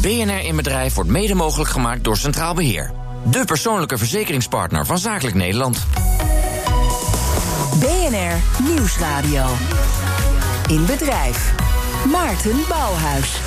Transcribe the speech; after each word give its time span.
BNR 0.00 0.44
in 0.44 0.56
Bedrijf 0.56 0.94
wordt 0.94 1.10
mede 1.10 1.34
mogelijk 1.34 1.70
gemaakt 1.70 2.04
door 2.04 2.16
Centraal 2.16 2.54
Beheer. 2.54 2.92
De 3.30 3.44
persoonlijke 3.44 3.98
verzekeringspartner 3.98 4.86
van 4.86 4.98
Zakelijk 4.98 5.36
Nederland. 5.36 5.86
BNR 7.80 8.62
Nieuwsradio. 8.62 9.46
In 10.68 10.86
Bedrijf. 10.86 11.54
Maarten 12.10 12.56
Bouwhuis. 12.68 13.40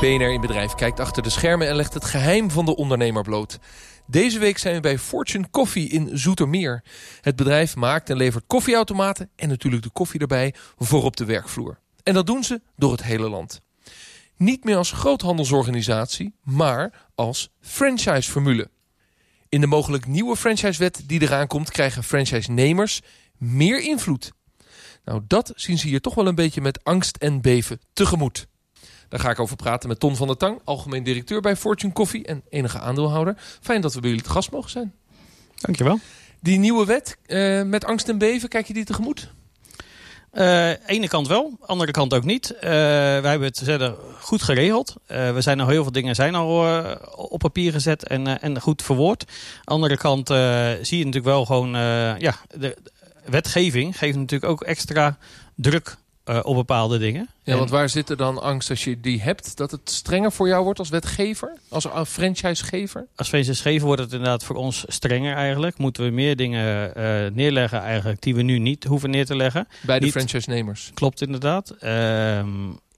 BNR 0.00 0.32
in 0.32 0.40
Bedrijf 0.40 0.74
kijkt 0.74 1.00
achter 1.00 1.22
de 1.22 1.30
schermen 1.30 1.68
en 1.68 1.76
legt 1.76 1.94
het 1.94 2.04
geheim 2.04 2.50
van 2.50 2.64
de 2.64 2.76
ondernemer 2.76 3.22
bloot. 3.22 3.58
Deze 4.06 4.38
week 4.38 4.58
zijn 4.58 4.74
we 4.74 4.80
bij 4.80 4.98
Fortune 4.98 5.50
Coffee 5.50 5.88
in 5.88 6.10
Zoetermeer. 6.12 6.84
Het 7.20 7.36
bedrijf 7.36 7.76
maakt 7.76 8.10
en 8.10 8.16
levert 8.16 8.44
koffieautomaten 8.46 9.30
en 9.36 9.48
natuurlijk 9.48 9.82
de 9.82 9.90
koffie 9.90 10.20
erbij 10.20 10.54
voor 10.78 11.04
op 11.04 11.16
de 11.16 11.24
werkvloer. 11.24 11.78
En 12.02 12.14
dat 12.14 12.26
doen 12.26 12.44
ze 12.44 12.60
door 12.76 12.92
het 12.92 13.02
hele 13.02 13.28
land. 13.28 13.60
Niet 14.42 14.64
meer 14.64 14.76
als 14.76 14.92
groothandelsorganisatie, 14.92 16.34
maar 16.42 17.08
als 17.14 17.50
franchise-formule. 17.60 18.70
In 19.48 19.60
de 19.60 19.66
mogelijk 19.66 20.06
nieuwe 20.06 20.36
franchisewet 20.36 21.02
die 21.06 21.22
eraan 21.22 21.46
komt... 21.46 21.70
krijgen 21.70 22.04
franchise-nemers 22.04 23.00
meer 23.38 23.80
invloed. 23.80 24.32
Nou, 25.04 25.22
dat 25.26 25.52
zien 25.54 25.78
ze 25.78 25.88
hier 25.88 26.00
toch 26.00 26.14
wel 26.14 26.26
een 26.26 26.34
beetje 26.34 26.60
met 26.60 26.84
angst 26.84 27.16
en 27.16 27.40
beven 27.40 27.80
tegemoet. 27.92 28.46
Daar 29.08 29.20
ga 29.20 29.30
ik 29.30 29.40
over 29.40 29.56
praten 29.56 29.88
met 29.88 30.00
Ton 30.00 30.16
van 30.16 30.26
der 30.26 30.36
Tang, 30.36 30.60
algemeen 30.64 31.02
directeur 31.02 31.40
bij 31.40 31.56
Fortune 31.56 31.92
Coffee 31.92 32.24
en 32.24 32.42
enige 32.48 32.78
aandeelhouder. 32.78 33.36
Fijn 33.60 33.80
dat 33.80 33.94
we 33.94 34.00
bij 34.00 34.10
jullie 34.10 34.24
te 34.24 34.30
gast 34.30 34.50
mogen 34.50 34.70
zijn. 34.70 34.94
Dankjewel. 35.54 35.98
Die 36.40 36.58
nieuwe 36.58 36.84
wet 36.84 37.16
uh, 37.26 37.62
met 37.62 37.84
angst 37.84 38.08
en 38.08 38.18
beven, 38.18 38.48
kijk 38.48 38.66
je 38.66 38.72
die 38.72 38.84
tegemoet? 38.84 39.32
Uh, 40.32 40.70
ene 40.86 41.08
kant 41.08 41.28
wel, 41.28 41.58
andere 41.60 41.90
kant 41.90 42.14
ook 42.14 42.24
niet. 42.24 42.52
Uh, 42.54 42.60
wij 42.60 43.30
hebben 43.30 43.48
het 43.48 43.60
verder 43.64 43.94
goed 44.20 44.42
geregeld. 44.42 44.94
Uh, 45.08 45.32
we 45.32 45.40
zijn 45.40 45.60
al 45.60 45.68
heel 45.68 45.82
veel 45.82 45.92
dingen 45.92 46.14
zijn 46.14 46.34
al 46.34 46.84
op 47.14 47.38
papier 47.38 47.72
gezet 47.72 48.06
en, 48.06 48.40
en 48.40 48.60
goed 48.60 48.82
verwoord. 48.82 49.24
Andere 49.64 49.96
kant 49.96 50.28
zie 50.82 50.98
je 50.98 51.04
natuurlijk 51.04 51.24
wel 51.24 51.44
gewoon, 51.44 51.70
ja, 52.18 52.34
de 52.54 52.76
wetgeving 53.24 53.98
geeft 53.98 54.16
natuurlijk 54.16 54.52
ook 54.52 54.62
extra 54.62 55.18
druk 55.54 55.96
uh, 56.24 56.40
op 56.42 56.54
bepaalde 56.54 56.98
dingen. 56.98 57.28
Ja, 57.42 57.56
want 57.56 57.70
waar 57.70 57.88
zit 57.88 58.10
er 58.10 58.16
dan 58.16 58.42
angst 58.42 58.70
als 58.70 58.84
je 58.84 59.00
die 59.00 59.22
hebt? 59.22 59.56
Dat 59.56 59.70
het 59.70 59.90
strenger 59.90 60.32
voor 60.32 60.48
jou 60.48 60.64
wordt 60.64 60.78
als 60.78 60.88
wetgever? 60.88 61.58
Als 61.68 61.86
franchisegever? 62.06 63.06
Als 63.16 63.28
franchisegever 63.28 63.86
wordt 63.86 64.02
het 64.02 64.12
inderdaad 64.12 64.44
voor 64.44 64.56
ons 64.56 64.84
strenger 64.86 65.34
eigenlijk. 65.34 65.78
Moeten 65.78 66.04
we 66.04 66.10
meer 66.10 66.36
dingen 66.36 66.92
uh, 66.96 67.30
neerleggen 67.34 67.80
eigenlijk 67.80 68.22
die 68.22 68.34
we 68.34 68.42
nu 68.42 68.58
niet 68.58 68.84
hoeven 68.84 69.10
neer 69.10 69.26
te 69.26 69.36
leggen. 69.36 69.68
Bij 69.80 69.98
de 69.98 70.10
franchise-nemers? 70.10 70.90
Klopt 70.94 71.20
inderdaad. 71.20 71.74
Uh, 71.80 72.42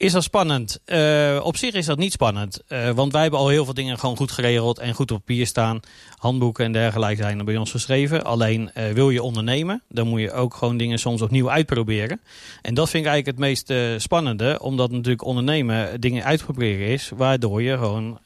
is 0.04 0.12
dat 0.12 0.22
spannend? 0.22 0.80
Uh, 0.86 1.40
op 1.42 1.56
zich 1.56 1.74
is 1.74 1.86
dat 1.86 1.98
niet 1.98 2.12
spannend. 2.12 2.60
Uh, 2.68 2.90
want 2.90 3.12
wij 3.12 3.22
hebben 3.22 3.40
al 3.40 3.48
heel 3.48 3.64
veel 3.64 3.74
dingen 3.74 3.98
gewoon 3.98 4.16
goed 4.16 4.30
geregeld 4.30 4.78
en 4.78 4.94
goed 4.94 5.10
op 5.10 5.18
papier 5.18 5.46
staan. 5.46 5.80
Handboeken 6.16 6.64
en 6.64 6.72
dergelijke 6.72 7.22
zijn 7.22 7.38
er 7.38 7.44
bij 7.44 7.56
ons 7.56 7.70
geschreven. 7.70 8.24
Alleen 8.24 8.70
uh, 8.74 8.90
wil 8.90 9.10
je 9.10 9.22
ondernemen, 9.22 9.82
dan 9.88 10.08
moet 10.08 10.20
je 10.20 10.32
ook 10.32 10.54
gewoon 10.54 10.76
dingen 10.76 10.98
soms 10.98 11.22
opnieuw 11.22 11.50
uitproberen. 11.50 12.20
En 12.62 12.74
dat 12.74 12.90
vind 12.90 13.04
ik 13.04 13.10
eigenlijk 13.10 13.38
het 13.38 13.46
meest 13.46 14.02
spannende. 14.02 14.58
Omdat 14.60 14.90
natuurlijk 14.90 15.24
ondernemen 15.24 16.00
dingen 16.00 16.24
uitproberen 16.24 16.86
is. 16.86 17.10
Waardoor 17.16 17.62
je 17.62 17.78
gewoon 17.78 18.18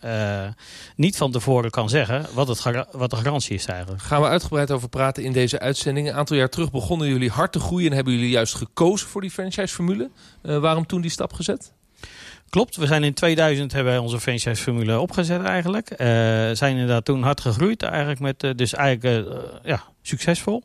niet 0.96 1.16
van 1.16 1.32
tevoren 1.32 1.70
kan 1.70 1.88
zeggen 1.88 2.26
wat, 2.34 2.48
het 2.48 2.86
wat 2.92 3.10
de 3.10 3.16
garantie 3.16 3.54
is 3.54 3.66
eigenlijk. 3.66 4.02
Gaan 4.02 4.20
we 4.20 4.26
uitgebreid 4.26 4.70
over 4.70 4.88
praten 4.88 5.24
in 5.24 5.32
deze 5.32 5.58
uitzending. 5.58 6.08
Een 6.08 6.14
aantal 6.14 6.36
jaar 6.36 6.48
terug 6.48 6.70
begonnen 6.70 7.08
jullie 7.08 7.30
hard 7.30 7.52
te 7.52 7.60
groeien. 7.60 7.88
En 7.90 7.94
hebben 7.94 8.12
jullie 8.12 8.30
juist 8.30 8.54
gekozen 8.54 9.08
voor 9.08 9.20
die 9.20 9.30
franchise-formule. 9.30 10.10
waarom 10.42 10.86
toen 10.86 11.00
die 11.00 11.10
stap 11.10 11.32
gezet? 11.32 11.67
Klopt, 12.50 12.76
we 12.76 12.86
zijn 12.86 13.04
in 13.04 13.14
2000 13.14 13.72
hebben 13.72 13.92
wij 13.92 14.02
onze 14.02 14.20
franchise-formule 14.20 15.00
opgezet 15.00 15.42
eigenlijk. 15.42 15.90
Uh, 15.90 15.98
zijn 16.52 16.72
inderdaad 16.72 17.04
toen 17.04 17.22
hard 17.22 17.40
gegroeid 17.40 17.82
eigenlijk 17.82 18.20
met, 18.20 18.42
uh, 18.42 18.50
dus 18.54 18.74
eigenlijk 18.74 19.28
uh, 19.28 19.36
ja, 19.64 19.82
succesvol. 20.02 20.62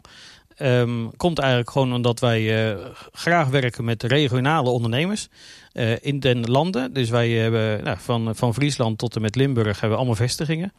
Um, 0.59 1.15
komt 1.17 1.39
eigenlijk 1.39 1.69
gewoon 1.71 1.93
omdat 1.93 2.19
wij 2.19 2.75
graag 3.11 3.47
werken 3.47 3.83
met 3.83 4.03
regionale 4.03 4.69
ondernemers 4.69 5.27
in 6.01 6.19
den 6.19 6.51
landen. 6.51 6.93
Dus 6.93 7.09
wij 7.09 7.29
hebben 7.29 7.83
nou, 7.83 7.97
van, 7.99 8.35
van 8.35 8.53
Friesland 8.53 8.97
tot 8.97 9.15
en 9.15 9.21
met 9.21 9.35
Limburg 9.35 9.71
hebben 9.71 9.89
we 9.89 9.95
allemaal 9.95 10.15
vestigingen 10.15 10.73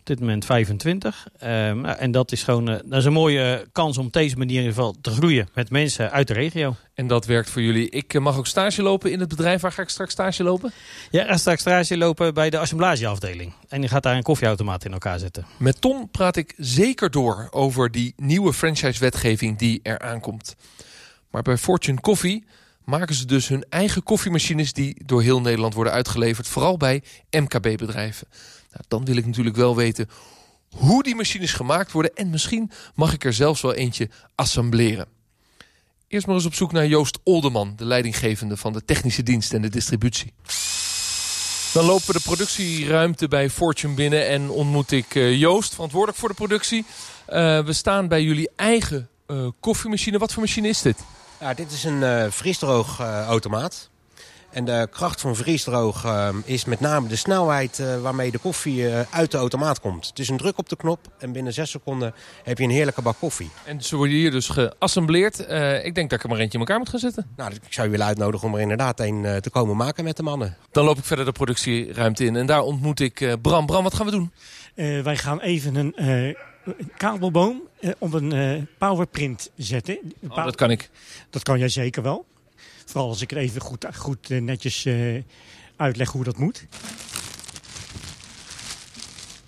op 0.00 0.06
dit 0.06 0.20
moment 0.20 0.44
25. 0.44 1.26
Um, 1.44 1.84
en 1.84 2.10
dat 2.10 2.32
is 2.32 2.42
gewoon 2.42 2.64
dat 2.64 2.92
is 2.92 3.04
een 3.04 3.12
mooie 3.12 3.66
kans 3.72 3.98
om 3.98 4.06
op 4.06 4.12
deze 4.12 4.36
manier 4.36 4.56
in 4.56 4.62
ieder 4.62 4.74
geval 4.74 4.96
te 5.00 5.10
groeien 5.10 5.48
met 5.54 5.70
mensen 5.70 6.10
uit 6.10 6.28
de 6.28 6.34
regio. 6.34 6.76
En 6.94 7.06
dat 7.06 7.26
werkt 7.26 7.50
voor 7.50 7.62
jullie. 7.62 7.90
Ik 7.90 8.20
mag 8.20 8.36
ook 8.36 8.46
stage 8.46 8.82
lopen 8.82 9.12
in 9.12 9.20
het 9.20 9.28
bedrijf. 9.28 9.60
Waar 9.60 9.72
ga 9.72 9.82
ik 9.82 9.88
straks 9.88 10.12
stage 10.12 10.42
lopen? 10.42 10.72
Ja, 11.10 11.24
ga 11.24 11.36
straks 11.36 11.60
stage 11.60 11.96
lopen 11.96 12.34
bij 12.34 12.50
de 12.50 12.58
assemblageafdeling. 12.58 13.52
En 13.68 13.80
die 13.80 13.90
gaat 13.90 14.02
daar 14.02 14.16
een 14.16 14.22
koffieautomaat 14.22 14.84
in 14.84 14.92
elkaar 14.92 15.18
zetten. 15.18 15.46
Met 15.56 15.80
Ton 15.80 16.10
praat 16.10 16.36
ik 16.36 16.54
zeker 16.56 17.10
door 17.10 17.48
over 17.50 17.90
die 17.90 18.12
nieuwe 18.16 18.52
franchise-wetgeving 18.52 19.58
die 19.58 19.80
er 19.82 19.98
aankomt. 19.98 20.56
Maar 21.30 21.42
bij 21.42 21.56
Fortune 21.56 22.00
Coffee 22.00 22.44
maken 22.84 23.14
ze 23.14 23.26
dus 23.26 23.48
hun 23.48 23.64
eigen 23.68 24.02
koffiemachines... 24.02 24.72
die 24.72 25.02
door 25.04 25.22
heel 25.22 25.40
Nederland 25.40 25.74
worden 25.74 25.92
uitgeleverd. 25.92 26.48
Vooral 26.48 26.76
bij 26.76 27.02
MKB-bedrijven. 27.30 28.26
Nou, 28.70 28.84
dan 28.88 29.04
wil 29.04 29.16
ik 29.16 29.26
natuurlijk 29.26 29.56
wel 29.56 29.76
weten 29.76 30.08
hoe 30.70 31.02
die 31.02 31.14
machines 31.14 31.52
gemaakt 31.52 31.92
worden. 31.92 32.14
En 32.14 32.30
misschien 32.30 32.70
mag 32.94 33.12
ik 33.12 33.24
er 33.24 33.32
zelfs 33.32 33.60
wel 33.60 33.74
eentje 33.74 34.08
assembleren. 34.34 35.06
Eerst 36.08 36.26
maar 36.26 36.34
eens 36.34 36.44
op 36.44 36.54
zoek 36.54 36.72
naar 36.72 36.86
Joost 36.86 37.18
Olderman, 37.22 37.72
de 37.76 37.84
leidinggevende 37.84 38.56
van 38.56 38.72
de 38.72 38.84
technische 38.84 39.22
dienst 39.22 39.52
en 39.52 39.62
de 39.62 39.68
distributie. 39.68 40.32
Dan 41.72 41.84
lopen 41.84 42.06
we 42.06 42.12
de 42.12 42.20
productieruimte 42.20 43.28
bij 43.28 43.50
Fortune 43.50 43.94
binnen 43.94 44.28
en 44.28 44.50
ontmoet 44.50 44.90
ik 44.90 45.14
uh, 45.14 45.38
Joost, 45.38 45.74
verantwoordelijk 45.74 46.18
voor 46.18 46.28
de 46.28 46.34
productie. 46.34 46.84
Uh, 47.28 47.64
we 47.64 47.72
staan 47.72 48.08
bij 48.08 48.22
jullie 48.22 48.50
eigen 48.56 49.08
uh, 49.26 49.48
koffiemachine. 49.60 50.18
Wat 50.18 50.32
voor 50.32 50.42
machine 50.42 50.68
is 50.68 50.82
dit? 50.82 50.98
Ja, 51.40 51.54
dit 51.54 51.72
is 51.72 51.84
een 51.84 52.32
vriesdroogautomaat. 52.32 53.90
En 54.50 54.64
de 54.64 54.88
kracht 54.90 55.20
van 55.20 55.36
vriesdroog 55.36 56.04
uh, 56.04 56.28
is 56.44 56.64
met 56.64 56.80
name 56.80 57.08
de 57.08 57.16
snelheid 57.16 57.78
uh, 57.78 58.00
waarmee 58.00 58.30
de 58.30 58.38
koffie 58.38 58.76
uh, 58.76 59.00
uit 59.10 59.30
de 59.30 59.38
automaat 59.38 59.80
komt. 59.80 60.06
Het 60.06 60.18
is 60.18 60.28
een 60.28 60.36
druk 60.36 60.58
op 60.58 60.68
de 60.68 60.76
knop 60.76 60.98
en 61.18 61.32
binnen 61.32 61.52
zes 61.52 61.70
seconden 61.70 62.14
heb 62.42 62.58
je 62.58 62.64
een 62.64 62.70
heerlijke 62.70 63.02
bak 63.02 63.16
koffie. 63.18 63.50
En 63.64 63.82
ze 63.82 63.96
worden 63.96 64.14
hier 64.14 64.30
dus 64.30 64.48
geassembleerd. 64.48 65.38
ik 65.84 65.94
denk 65.94 66.10
dat 66.10 66.18
ik 66.18 66.22
er 66.22 66.28
maar 66.28 66.38
eentje 66.38 66.58
in 66.58 66.64
elkaar 66.64 66.78
moet 66.78 66.88
gaan 66.88 66.98
zetten. 66.98 67.26
Nou, 67.36 67.52
ik 67.52 67.72
zou 67.72 67.86
je 67.86 67.92
willen 67.92 68.06
uitnodigen 68.06 68.48
om 68.48 68.54
er 68.54 68.60
inderdaad 68.60 69.00
een 69.00 69.40
te 69.40 69.50
komen 69.50 69.76
maken 69.76 70.04
met 70.04 70.16
de 70.16 70.22
mannen. 70.22 70.56
Dan 70.70 70.84
loop 70.84 70.98
ik 70.98 71.04
verder 71.04 71.24
de 71.24 71.32
productieruimte 71.32 72.24
in 72.24 72.36
en 72.36 72.46
daar 72.46 72.62
ontmoet 72.62 73.00
ik 73.00 73.36
Bram. 73.42 73.66
Bram, 73.66 73.82
wat 73.82 73.94
gaan 73.94 74.06
we 74.06 74.12
doen? 74.12 74.32
wij 75.02 75.16
gaan 75.16 75.40
even 75.40 75.74
een 75.74 76.36
kabelboom 76.96 77.62
op 77.98 78.12
een 78.12 78.68
powerprint 78.78 79.50
zetten. 79.56 79.98
Oh, 80.28 80.44
dat 80.44 80.56
kan 80.56 80.70
ik. 80.70 80.90
Dat 81.30 81.42
kan 81.42 81.58
jij 81.58 81.68
zeker 81.68 82.02
wel. 82.02 82.26
Vooral 82.90 83.08
als 83.08 83.20
ik 83.20 83.30
er 83.30 83.36
even 83.36 83.60
goed, 83.60 83.86
goed 83.96 84.28
netjes 84.28 84.84
uh, 84.84 85.22
uitleg 85.76 86.10
hoe 86.10 86.24
dat 86.24 86.36
moet. 86.36 86.66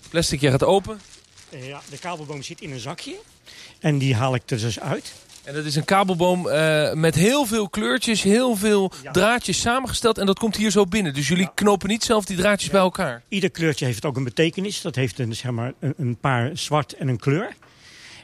Plastic, 0.09 0.41
je 0.41 0.49
gaat 0.49 0.63
open. 0.63 0.99
Uh, 1.53 1.67
ja, 1.67 1.81
de 1.89 1.97
kabelboom 1.97 2.41
zit 2.41 2.61
in 2.61 2.71
een 2.71 2.79
zakje. 2.79 3.15
En 3.79 3.97
die 3.97 4.15
haal 4.15 4.35
ik 4.35 4.41
er 4.45 4.59
dus 4.59 4.79
uit. 4.79 5.13
En 5.43 5.53
dat 5.53 5.65
is 5.65 5.75
een 5.75 5.85
kabelboom 5.85 6.47
uh, 6.47 6.93
met 6.93 7.15
heel 7.15 7.45
veel 7.45 7.69
kleurtjes, 7.69 8.21
heel 8.21 8.55
veel 8.55 8.91
ja. 9.03 9.11
draadjes 9.11 9.61
samengesteld. 9.61 10.17
En 10.17 10.25
dat 10.25 10.39
komt 10.39 10.55
hier 10.55 10.71
zo 10.71 10.85
binnen. 10.85 11.13
Dus 11.13 11.27
jullie 11.27 11.43
ja. 11.43 11.51
knopen 11.55 11.89
niet 11.89 12.03
zelf 12.03 12.25
die 12.25 12.37
draadjes 12.37 12.63
nee. 12.63 12.71
bij 12.71 12.81
elkaar? 12.81 13.23
Ieder 13.27 13.49
kleurtje 13.49 13.85
heeft 13.85 14.05
ook 14.05 14.17
een 14.17 14.23
betekenis. 14.23 14.81
Dat 14.81 14.95
heeft 14.95 15.19
een, 15.19 15.35
zeg 15.35 15.51
maar, 15.51 15.73
een, 15.79 15.93
een 15.97 16.17
paar 16.17 16.57
zwart 16.57 16.93
en 16.93 17.07
een 17.07 17.19
kleur. 17.19 17.55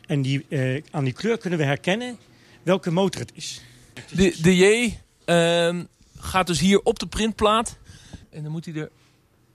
En 0.08 0.22
die, 0.22 0.46
uh, 0.50 0.82
aan 0.92 1.04
die 1.04 1.14
kleur 1.14 1.38
kunnen 1.38 1.60
we 1.60 1.66
herkennen 1.66 2.18
welke 2.64 2.92
motor 2.92 3.22
het 3.22 3.32
is. 3.34 3.62
De, 4.12 4.36
de 4.42 4.56
J 4.56 4.94
uh, 5.30 5.84
gaat 6.18 6.48
dus 6.48 6.60
hier 6.60 6.82
op 6.82 7.00
de 7.00 7.08
printplaat. 7.08 7.78
En 8.30 8.44
dan 8.44 8.52
moet 8.52 8.66
hij 8.66 8.74
er... 8.74 8.90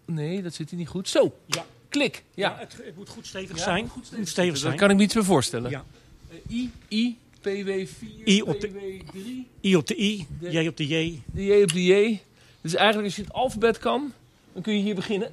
Nee, 0.05 0.43
dat 0.43 0.55
zit 0.55 0.71
hij 0.71 0.79
niet 0.79 0.89
goed. 0.89 1.09
Zo. 1.09 1.39
Ja. 1.47 1.65
Klik. 1.89 2.25
Ja. 2.35 2.49
ja 2.49 2.59
het, 2.59 2.77
het, 2.83 2.97
moet 2.97 3.09
goed 3.09 3.27
stevig 3.27 3.57
ja, 3.57 3.63
zijn. 3.63 3.89
Goed 3.89 4.07
stevig, 4.07 4.29
stevig 4.29 4.57
zijn. 4.57 4.71
Dat 4.71 4.81
kan 4.81 4.91
ik 4.91 4.97
me 4.97 5.03
iets 5.03 5.15
meer 5.15 5.25
voorstellen. 5.25 5.71
Ja. 5.71 5.85
Uh, 6.31 6.57
I, 6.57 6.71
I, 6.89 7.17
PW4, 7.39 8.25
I 8.25 8.43
op 8.43 8.61
de, 8.61 8.69
PW3. 8.69 9.19
I 9.61 9.77
op 9.77 9.87
de 9.87 9.97
I, 9.97 10.27
de, 10.41 10.51
J 10.51 10.67
op 10.67 10.77
de 10.77 10.87
J. 10.87 11.23
De 11.27 11.45
J 11.45 11.63
op 11.63 11.73
de 11.73 11.85
J. 11.85 12.21
Dus 12.61 12.75
eigenlijk 12.75 13.07
als 13.07 13.17
je 13.17 13.23
het 13.23 13.33
alfabet 13.33 13.79
kan, 13.79 14.13
dan 14.53 14.63
kun 14.63 14.77
je 14.77 14.83
hier 14.83 14.95
beginnen. 14.95 15.33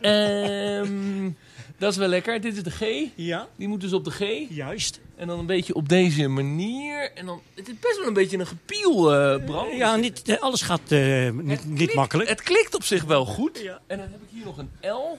um, 0.00 1.36
dat 1.82 1.92
is 1.92 1.98
wel 1.98 2.08
lekker. 2.08 2.40
Dit 2.40 2.56
is 2.56 2.62
de 2.62 2.70
G. 2.70 3.10
Ja. 3.14 3.48
Die 3.56 3.68
moet 3.68 3.80
dus 3.80 3.92
op 3.92 4.04
de 4.04 4.10
G. 4.10 4.48
Juist. 4.48 5.00
En 5.16 5.26
dan 5.26 5.38
een 5.38 5.46
beetje 5.46 5.74
op 5.74 5.88
deze 5.88 6.28
manier. 6.28 7.12
En 7.14 7.26
dan, 7.26 7.40
het 7.54 7.68
is 7.68 7.78
best 7.78 7.98
wel 7.98 8.06
een 8.06 8.12
beetje 8.12 8.38
een 8.38 8.46
gepiel, 8.46 9.14
uh, 9.14 9.44
Bram. 9.44 9.68
Ja, 9.68 9.96
niet, 9.96 10.36
alles 10.40 10.62
gaat 10.62 10.92
uh, 10.92 11.30
niet, 11.30 11.64
niet 11.64 11.94
makkelijk. 11.94 12.28
Het 12.28 12.42
klikt 12.42 12.74
op 12.74 12.84
zich 12.84 13.04
wel 13.04 13.24
goed. 13.24 13.58
Ja. 13.58 13.80
En 13.86 13.98
dan 13.98 14.08
heb 14.10 14.22
ik 14.22 14.28
hier 14.30 14.44
nog 14.44 14.58
een 14.58 14.70
L. 14.80 15.18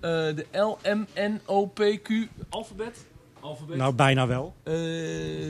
De 0.00 0.46
L, 0.50 0.78
M, 0.82 1.04
N, 1.14 1.40
O, 1.44 1.66
P, 1.66 1.80
Q. 2.02 2.10
Alfabet. 2.48 3.06
Alfabet. 3.40 3.76
Nou, 3.76 3.94
bijna 3.94 4.26
wel. 4.26 4.54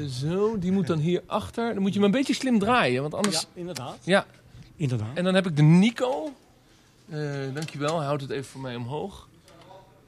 zo, 0.09 0.59
die 0.59 0.73
moet 0.73 0.87
dan 0.87 0.99
hier 0.99 1.23
achter. 1.27 1.73
Dan 1.73 1.83
moet 1.83 1.93
je 1.93 1.99
hem 1.99 2.07
een 2.07 2.15
beetje 2.15 2.35
slim 2.35 2.59
draaien. 2.59 3.03
Want 3.03 3.15
anders... 3.15 3.41
Ja, 3.41 3.47
inderdaad. 3.55 3.99
Ja. 4.05 4.27
Inderdaad. 4.77 5.17
En 5.17 5.25
dan 5.25 5.35
heb 5.35 5.47
ik 5.47 5.57
de 5.57 5.63
Nico. 5.63 6.33
Dankjewel, 7.55 8.03
houd 8.03 8.21
het 8.21 8.31
even 8.31 8.45
voor 8.45 8.61
mij 8.61 8.77
omhoog. 8.77 9.31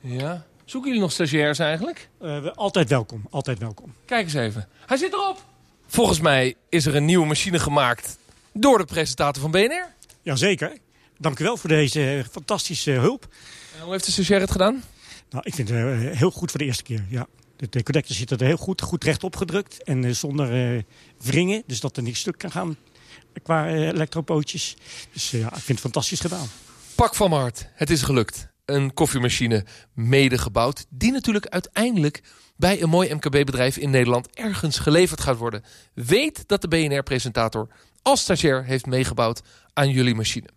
Ja. 0.07 0.47
Zoeken 0.65 0.89
jullie 0.89 1.05
nog 1.05 1.13
stagiairs 1.13 1.59
eigenlijk? 1.59 2.09
Uh, 2.23 2.47
altijd 2.55 2.89
welkom, 2.89 3.27
altijd 3.31 3.59
welkom. 3.59 3.95
Kijk 4.05 4.25
eens 4.25 4.35
even. 4.35 4.69
Hij 4.87 4.97
zit 4.97 5.13
erop! 5.13 5.45
Volgens 5.87 6.21
mij 6.21 6.55
is 6.69 6.87
er 6.87 6.95
een 6.95 7.05
nieuwe 7.05 7.27
machine 7.27 7.59
gemaakt 7.59 8.19
door 8.53 8.79
de 8.79 8.85
presentator 8.85 9.43
van 9.43 9.51
BNR. 9.51 9.87
Jazeker. 10.23 10.79
Dank 11.19 11.39
u 11.39 11.45
wel 11.45 11.57
voor 11.57 11.69
deze 11.69 12.25
fantastische 12.31 12.91
hulp. 12.91 13.27
En 13.77 13.83
hoe 13.83 13.93
heeft 13.93 14.05
de 14.05 14.13
stagiair 14.13 14.41
het 14.41 14.51
gedaan? 14.51 14.83
Nou, 15.31 15.45
ik 15.47 15.55
vind 15.55 15.69
het 15.69 16.17
heel 16.17 16.31
goed 16.31 16.51
voor 16.51 16.61
de 16.61 16.67
eerste 16.67 16.83
keer, 16.83 17.05
ja. 17.09 17.27
De 17.57 17.83
connector 17.83 18.17
zit 18.17 18.31
er 18.31 18.43
heel 18.43 18.57
goed, 18.57 18.83
goed 18.83 19.05
rechtop 19.05 19.37
gedrukt 19.37 19.83
en 19.83 20.17
zonder 20.17 20.83
wringen. 21.19 21.63
Dus 21.67 21.81
dat 21.81 21.97
er 21.97 22.03
niks 22.03 22.19
stuk 22.19 22.39
kan 22.39 22.51
gaan 22.51 22.77
qua 23.43 23.69
elektropootjes. 23.69 24.77
Dus 25.13 25.31
ja, 25.31 25.47
ik 25.47 25.53
vind 25.53 25.69
het 25.69 25.81
fantastisch 25.81 26.21
gedaan. 26.21 26.47
Pak 26.95 27.15
van 27.15 27.31
mijn 27.31 27.43
hart, 27.43 27.69
het 27.75 27.91
is 27.91 28.03
gelukt. 28.03 28.54
Een 28.65 28.95
koffiemachine 28.95 29.65
mede 29.93 30.39
gebouwd, 30.39 30.87
die 30.89 31.13
natuurlijk 31.13 31.47
uiteindelijk 31.47 32.23
bij 32.57 32.83
een 32.83 32.89
mooi 32.89 33.15
MKB-bedrijf 33.15 33.77
in 33.77 33.91
Nederland 33.91 34.35
ergens 34.35 34.79
geleverd 34.79 35.21
gaat 35.21 35.37
worden. 35.37 35.63
Weet 35.95 36.49
dat 36.49 36.61
de 36.61 36.69
BNR-presentator 36.69 37.69
als 38.03 38.21
stagiair 38.21 38.65
heeft 38.65 38.87
meegebouwd 38.87 39.43
aan 39.73 39.91
jullie 39.91 40.15
machine. 40.15 40.49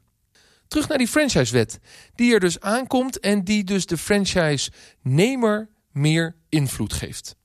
Terug 0.67 0.87
naar 0.87 0.97
die 0.97 1.07
franchisewet, 1.07 1.79
die 2.15 2.33
er 2.33 2.39
dus 2.39 2.59
aankomt 2.59 3.19
en 3.19 3.43
die 3.43 3.63
dus 3.63 3.85
de 3.85 3.97
franchise-nemer 3.97 5.69
meer 5.91 6.35
invloed 6.49 6.93
geeft. 6.93 7.35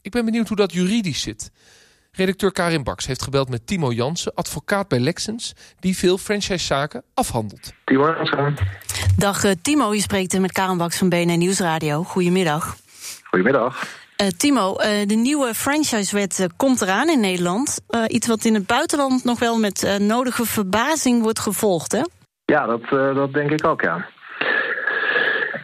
Ik 0.00 0.10
ben 0.10 0.24
benieuwd 0.24 0.48
hoe 0.48 0.56
dat 0.56 0.72
juridisch 0.72 1.20
zit. 1.20 1.50
Redacteur 2.10 2.52
Karin 2.52 2.82
Baks 2.82 3.06
heeft 3.06 3.22
gebeld 3.22 3.48
met 3.48 3.66
Timo 3.66 3.92
Jansen, 3.92 4.34
advocaat 4.34 4.88
bij 4.88 4.98
Lexens, 4.98 5.52
die 5.80 5.96
veel 5.96 6.18
franchisezaken 6.18 7.04
afhandelt. 7.14 7.72
Timo 7.84 8.06
Jansen. 8.06 8.56
Dag 9.18 9.44
uh, 9.44 9.50
Timo, 9.62 9.94
je 9.94 10.00
spreekt 10.00 10.38
met 10.38 10.52
Karin 10.52 10.76
Baks 10.76 10.98
van 10.98 11.08
BNN 11.08 11.38
Nieuwsradio. 11.38 12.02
Goedemiddag. 12.02 12.76
Goedemiddag. 13.30 13.82
Uh, 14.22 14.28
Timo, 14.28 14.76
uh, 14.80 14.86
de 15.06 15.14
nieuwe 15.14 15.54
franchisewet 15.54 16.46
komt 16.56 16.82
eraan 16.82 17.08
in 17.08 17.20
Nederland. 17.20 17.80
iets 18.06 18.26
wat 18.26 18.44
in 18.44 18.54
het 18.54 18.66
buitenland 18.66 19.24
nog 19.24 19.38
wel 19.38 19.58
met 19.58 19.98
nodige 19.98 20.44
verbazing 20.44 21.22
wordt 21.22 21.38
gevolgd, 21.38 21.92
hè? 21.92 22.02
Ja, 22.44 22.66
dat, 22.66 22.88
dat 23.14 23.32
denk 23.32 23.50
ik 23.50 23.66
ook, 23.66 23.80
ja. 23.80 24.06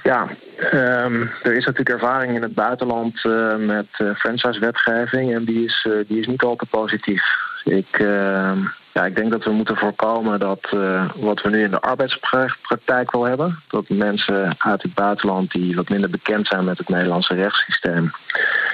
Ja, 0.03 0.29
Um, 0.59 1.31
er 1.43 1.57
is 1.57 1.65
natuurlijk 1.65 1.89
ervaring 1.89 2.35
in 2.35 2.43
het 2.43 2.55
buitenland 2.55 3.25
uh, 3.25 3.57
met 3.57 3.87
uh, 3.99 4.15
franchise-wetgeving 4.15 5.35
en 5.35 5.45
die 5.45 5.65
is, 5.65 5.87
uh, 5.89 6.09
die 6.09 6.21
is 6.21 6.27
niet 6.27 6.43
al 6.43 6.57
te 6.57 6.67
positief. 6.67 7.23
Ik, 7.69 7.99
ehm, 7.99 8.59
ja, 8.93 9.05
ik 9.05 9.17
denk 9.17 9.31
dat 9.31 9.45
we 9.45 9.51
moeten 9.51 9.77
voorkomen 9.77 10.39
dat 10.39 10.69
wat 11.17 11.43
we 11.43 11.49
nu 11.51 11.63
in 11.63 11.71
de 11.71 11.81
arbeidspraktijk 11.81 13.13
wel 13.13 13.25
hebben, 13.25 13.63
dat 13.69 13.89
mensen 13.89 14.55
uit 14.59 14.83
het 14.83 14.95
buitenland 14.95 15.51
die 15.51 15.77
wat 15.77 15.89
minder 15.89 16.11
bekend 16.11 16.47
zijn 16.47 16.65
met 16.65 16.79
het 16.79 16.89
Nederlandse 16.89 17.35
rechtssysteem, 17.35 18.11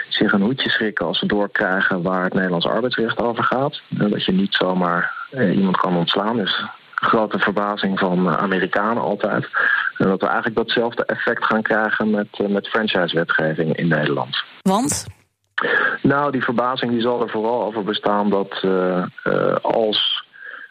zich 0.08 0.32
een 0.32 0.42
hoedje 0.42 0.70
schrikken 0.70 1.06
als 1.06 1.18
ze 1.18 1.26
doorkrijgen 1.26 2.02
waar 2.02 2.24
het 2.24 2.34
Nederlands 2.34 2.66
arbeidsrecht 2.66 3.22
over 3.22 3.44
gaat. 3.44 3.80
En 3.98 4.10
dat 4.10 4.24
je 4.24 4.32
niet 4.32 4.54
zomaar 4.54 5.12
iemand 5.32 5.76
kan 5.76 5.96
ontslaan. 5.96 6.36
Dus 6.36 6.64
grote 6.94 7.38
verbazing 7.38 7.98
van 7.98 8.36
Amerikanen 8.36 9.02
altijd. 9.02 9.48
En 9.96 10.08
dat 10.08 10.20
we 10.20 10.26
eigenlijk 10.26 10.56
datzelfde 10.56 11.04
effect 11.04 11.44
gaan 11.44 11.62
krijgen 11.62 12.10
met, 12.10 12.48
met 12.48 12.68
franchise-wetgeving 12.68 13.76
in 13.76 13.88
Nederland. 13.88 14.44
Want? 14.62 15.06
Nou, 16.06 16.30
die 16.30 16.44
verbazing 16.44 16.90
die 16.90 17.00
zal 17.00 17.22
er 17.22 17.30
vooral 17.30 17.64
over 17.64 17.84
bestaan 17.84 18.30
dat 18.30 18.62
uh, 18.64 19.04
uh, 19.24 19.54
als 19.62 20.26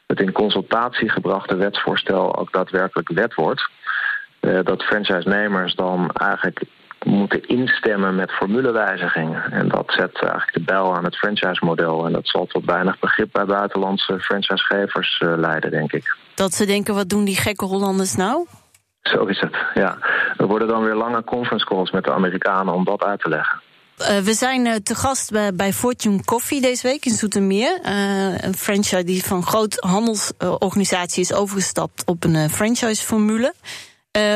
het 0.08 0.20
in 0.20 0.32
consultatie 0.32 1.10
gebrachte 1.10 1.56
wetsvoorstel 1.56 2.36
ook 2.36 2.52
daadwerkelijk 2.52 3.10
wet 3.10 3.34
wordt, 3.34 3.70
dat 4.40 4.84
franchise-nemers 4.84 5.76
dan 5.76 6.12
eigenlijk 6.12 6.64
moeten 7.06 7.48
instemmen 7.48 8.16
met 8.16 8.32
formulewijzigingen. 8.32 9.52
En 9.52 9.68
dat 9.68 9.92
zet 9.92 10.22
eigenlijk 10.22 10.54
de 10.54 10.64
bel 10.64 10.96
aan 10.96 11.04
het 11.04 11.18
franchise-model. 11.18 12.06
En 12.06 12.12
dat 12.12 12.28
zal 12.28 12.46
tot 12.46 12.66
weinig 12.66 13.00
begrip 13.00 13.30
bij 13.32 13.46
buitenlandse 13.46 14.20
franchisegevers 14.20 15.20
leiden, 15.20 15.72
denk 15.72 15.92
ik. 15.92 16.16
Dat 16.36 16.54
ze 16.54 16.66
denken, 16.66 16.96
wat 16.96 17.10
doen 17.10 17.26
die 17.26 17.36
gekke 17.36 17.66
Hollanders 17.66 18.16
nou? 18.16 18.46
Zo 19.02 19.26
is 19.26 19.40
het, 19.40 19.56
ja. 19.74 19.98
Er 20.38 20.48
worden 20.48 20.68
dan 20.68 20.84
weer 20.84 20.96
lange 20.96 21.24
conference 21.24 21.66
calls 21.66 21.92
met 21.92 22.04
de 22.04 22.14
Amerikanen 22.14 22.74
om 22.74 22.84
dat 22.84 23.04
uit 23.04 23.20
te 23.20 23.30
leggen. 23.30 23.62
Uh, 24.00 24.18
we 24.18 24.34
zijn 24.34 24.66
uh, 24.66 24.76
te 24.76 24.96
gast 24.96 25.32
bij, 25.56 25.74
Fortune 25.74 26.24
Coffee 26.24 26.62
deze 26.62 26.88
week 26.88 27.06
in 27.06 27.12
Zoetermeer. 27.12 27.80
Uh, 27.86 28.38
een 28.38 28.54
franchise 28.54 29.04
die 29.04 29.24
van 29.24 29.44
groot 29.44 29.78
handelsorganisatie 29.80 31.22
is 31.22 31.34
overgestapt 31.34 32.06
op 32.06 32.24
een 32.24 32.50
franchise-formule. 32.50 33.54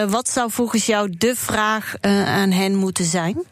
wat 0.09 0.27
zou 0.27 0.51
volgens 0.51 0.85
jou 0.85 1.09
de 1.17 1.35
vraag 1.35 1.95
aan 2.01 2.51
hen 2.51 2.75
moeten 2.75 3.05
zijn? 3.05 3.43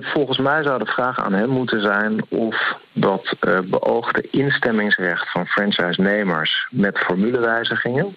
volgens 0.00 0.38
mij 0.38 0.62
zou 0.62 0.78
de 0.78 0.92
vraag 0.92 1.18
aan 1.18 1.32
hen 1.32 1.48
moeten 1.48 1.80
zijn 1.80 2.24
of 2.28 2.76
dat 2.92 3.36
beoogde 3.70 4.28
instemmingsrecht 4.30 5.30
van 5.30 5.46
franchise-nemers 5.46 6.66
met 6.70 6.98
formulewijzigingen 6.98 8.16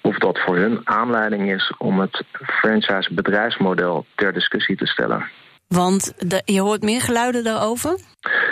of 0.00 0.18
dat 0.18 0.38
voor 0.38 0.56
hun 0.56 0.80
aanleiding 0.84 1.52
is 1.52 1.74
om 1.78 2.00
het 2.00 2.24
franchise 2.40 3.14
bedrijfsmodel 3.14 4.06
ter 4.14 4.32
discussie 4.32 4.76
te 4.76 4.86
stellen. 4.86 5.30
Want 5.74 6.12
de, 6.30 6.42
je 6.44 6.60
hoort 6.60 6.82
meer 6.82 7.00
geluiden 7.00 7.44
daarover? 7.44 7.98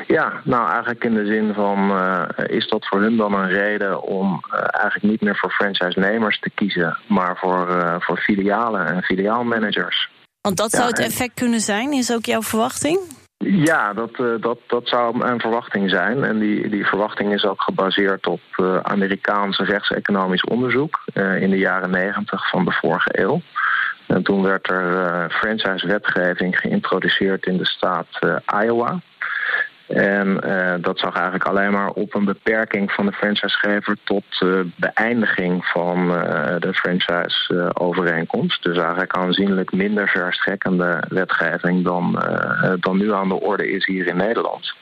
Ja, 0.06 0.40
nou 0.44 0.68
eigenlijk 0.70 1.04
in 1.04 1.14
de 1.14 1.26
zin 1.26 1.54
van 1.54 1.90
uh, 1.90 2.24
is 2.46 2.68
dat 2.68 2.86
voor 2.86 3.00
hun 3.00 3.16
dan 3.16 3.34
een 3.34 3.48
reden 3.48 4.02
om 4.02 4.44
uh, 4.52 4.60
eigenlijk 4.60 5.02
niet 5.02 5.20
meer 5.20 5.36
voor 5.36 5.50
franchise-nemers 5.50 6.40
te 6.40 6.50
kiezen, 6.54 6.98
maar 7.06 7.36
voor, 7.36 7.68
uh, 7.68 7.94
voor 7.98 8.18
filialen 8.18 8.86
en 8.86 9.02
filiaalmanagers. 9.02 10.10
Want 10.40 10.56
dat 10.56 10.70
zou 10.70 10.86
het 10.86 10.98
effect 10.98 11.34
kunnen 11.34 11.60
zijn, 11.60 11.92
is 11.92 12.12
ook 12.12 12.24
jouw 12.24 12.42
verwachting? 12.42 12.98
Ja, 13.38 13.92
dat, 13.92 14.16
dat, 14.40 14.58
dat 14.66 14.88
zou 14.88 15.24
een 15.24 15.40
verwachting 15.40 15.90
zijn. 15.90 16.24
En 16.24 16.38
die, 16.38 16.68
die 16.68 16.86
verwachting 16.86 17.32
is 17.32 17.44
ook 17.44 17.62
gebaseerd 17.62 18.26
op 18.26 18.40
Amerikaans 18.82 19.58
rechtseconomisch 19.58 20.44
onderzoek 20.44 21.00
in 21.14 21.50
de 21.50 21.58
jaren 21.58 21.90
negentig 21.90 22.48
van 22.50 22.64
de 22.64 22.72
vorige 22.72 23.20
eeuw. 23.20 23.40
En 24.08 24.22
toen 24.22 24.42
werd 24.42 24.70
er 24.70 25.30
franchise-wetgeving 25.30 26.58
geïntroduceerd 26.58 27.46
in 27.46 27.56
de 27.56 27.66
staat 27.66 28.06
Iowa. 28.64 29.00
En 29.88 30.40
uh, 30.44 30.74
dat 30.80 30.98
zag 30.98 31.14
eigenlijk 31.14 31.44
alleen 31.44 31.72
maar 31.72 31.90
op 31.90 32.14
een 32.14 32.24
beperking 32.24 32.92
van 32.92 33.06
de 33.06 33.12
franchisegever 33.12 33.96
tot 34.04 34.24
uh, 34.44 34.60
beëindiging 34.76 35.64
van 35.64 35.98
uh, 35.98 36.54
de 36.58 36.74
franchise-overeenkomst. 36.74 38.62
dus 38.62 38.76
eigenlijk 38.76 39.16
aanzienlijk 39.16 39.72
minder 39.72 40.08
verstrekkende 40.08 41.02
wetgeving 41.08 41.84
dan, 41.84 42.22
dan 42.80 42.96
nu 42.96 43.12
aan 43.12 43.28
de 43.28 43.40
orde 43.40 43.70
is 43.70 43.86
hier 43.86 44.06
in 44.06 44.16
Nederland. 44.16 44.74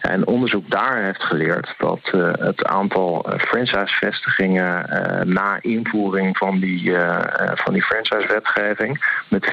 En 0.00 0.26
onderzoek 0.26 0.70
daar 0.70 1.02
heeft 1.02 1.22
geleerd 1.22 1.74
dat 1.78 2.00
het 2.40 2.64
aantal 2.64 3.26
franchise-vestigingen 3.38 4.86
na 5.26 5.58
invoering 5.60 6.36
van 6.36 6.58
die, 6.58 6.96
van 7.54 7.72
die 7.72 7.82
franchise-wetgeving 7.82 9.04
met 9.28 9.52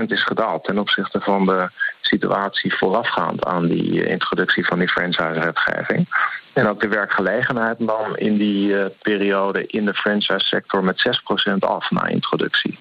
44% 0.00 0.06
is 0.06 0.24
gedaald 0.24 0.64
ten 0.64 0.78
opzichte 0.78 1.20
van 1.20 1.46
de 1.46 1.70
situatie 2.06 2.74
voorafgaand 2.74 3.44
aan 3.44 3.66
die 3.66 4.04
eh, 4.04 4.10
introductie 4.10 4.66
van 4.66 4.78
die 4.78 4.88
franchise-wetgeving. 4.88 6.08
En 6.52 6.68
ook 6.68 6.80
de 6.80 6.88
werkgelegenheid 6.88 7.78
nam 7.78 8.16
in 8.16 8.36
die 8.36 8.68
uh, 8.68 8.84
periode 9.02 9.66
in 9.66 9.84
de 9.84 9.94
franchise-sector 9.94 10.84
met 10.84 11.20
6% 11.52 11.58
af 11.58 11.90
na 11.90 12.06
introductie. 12.06 12.78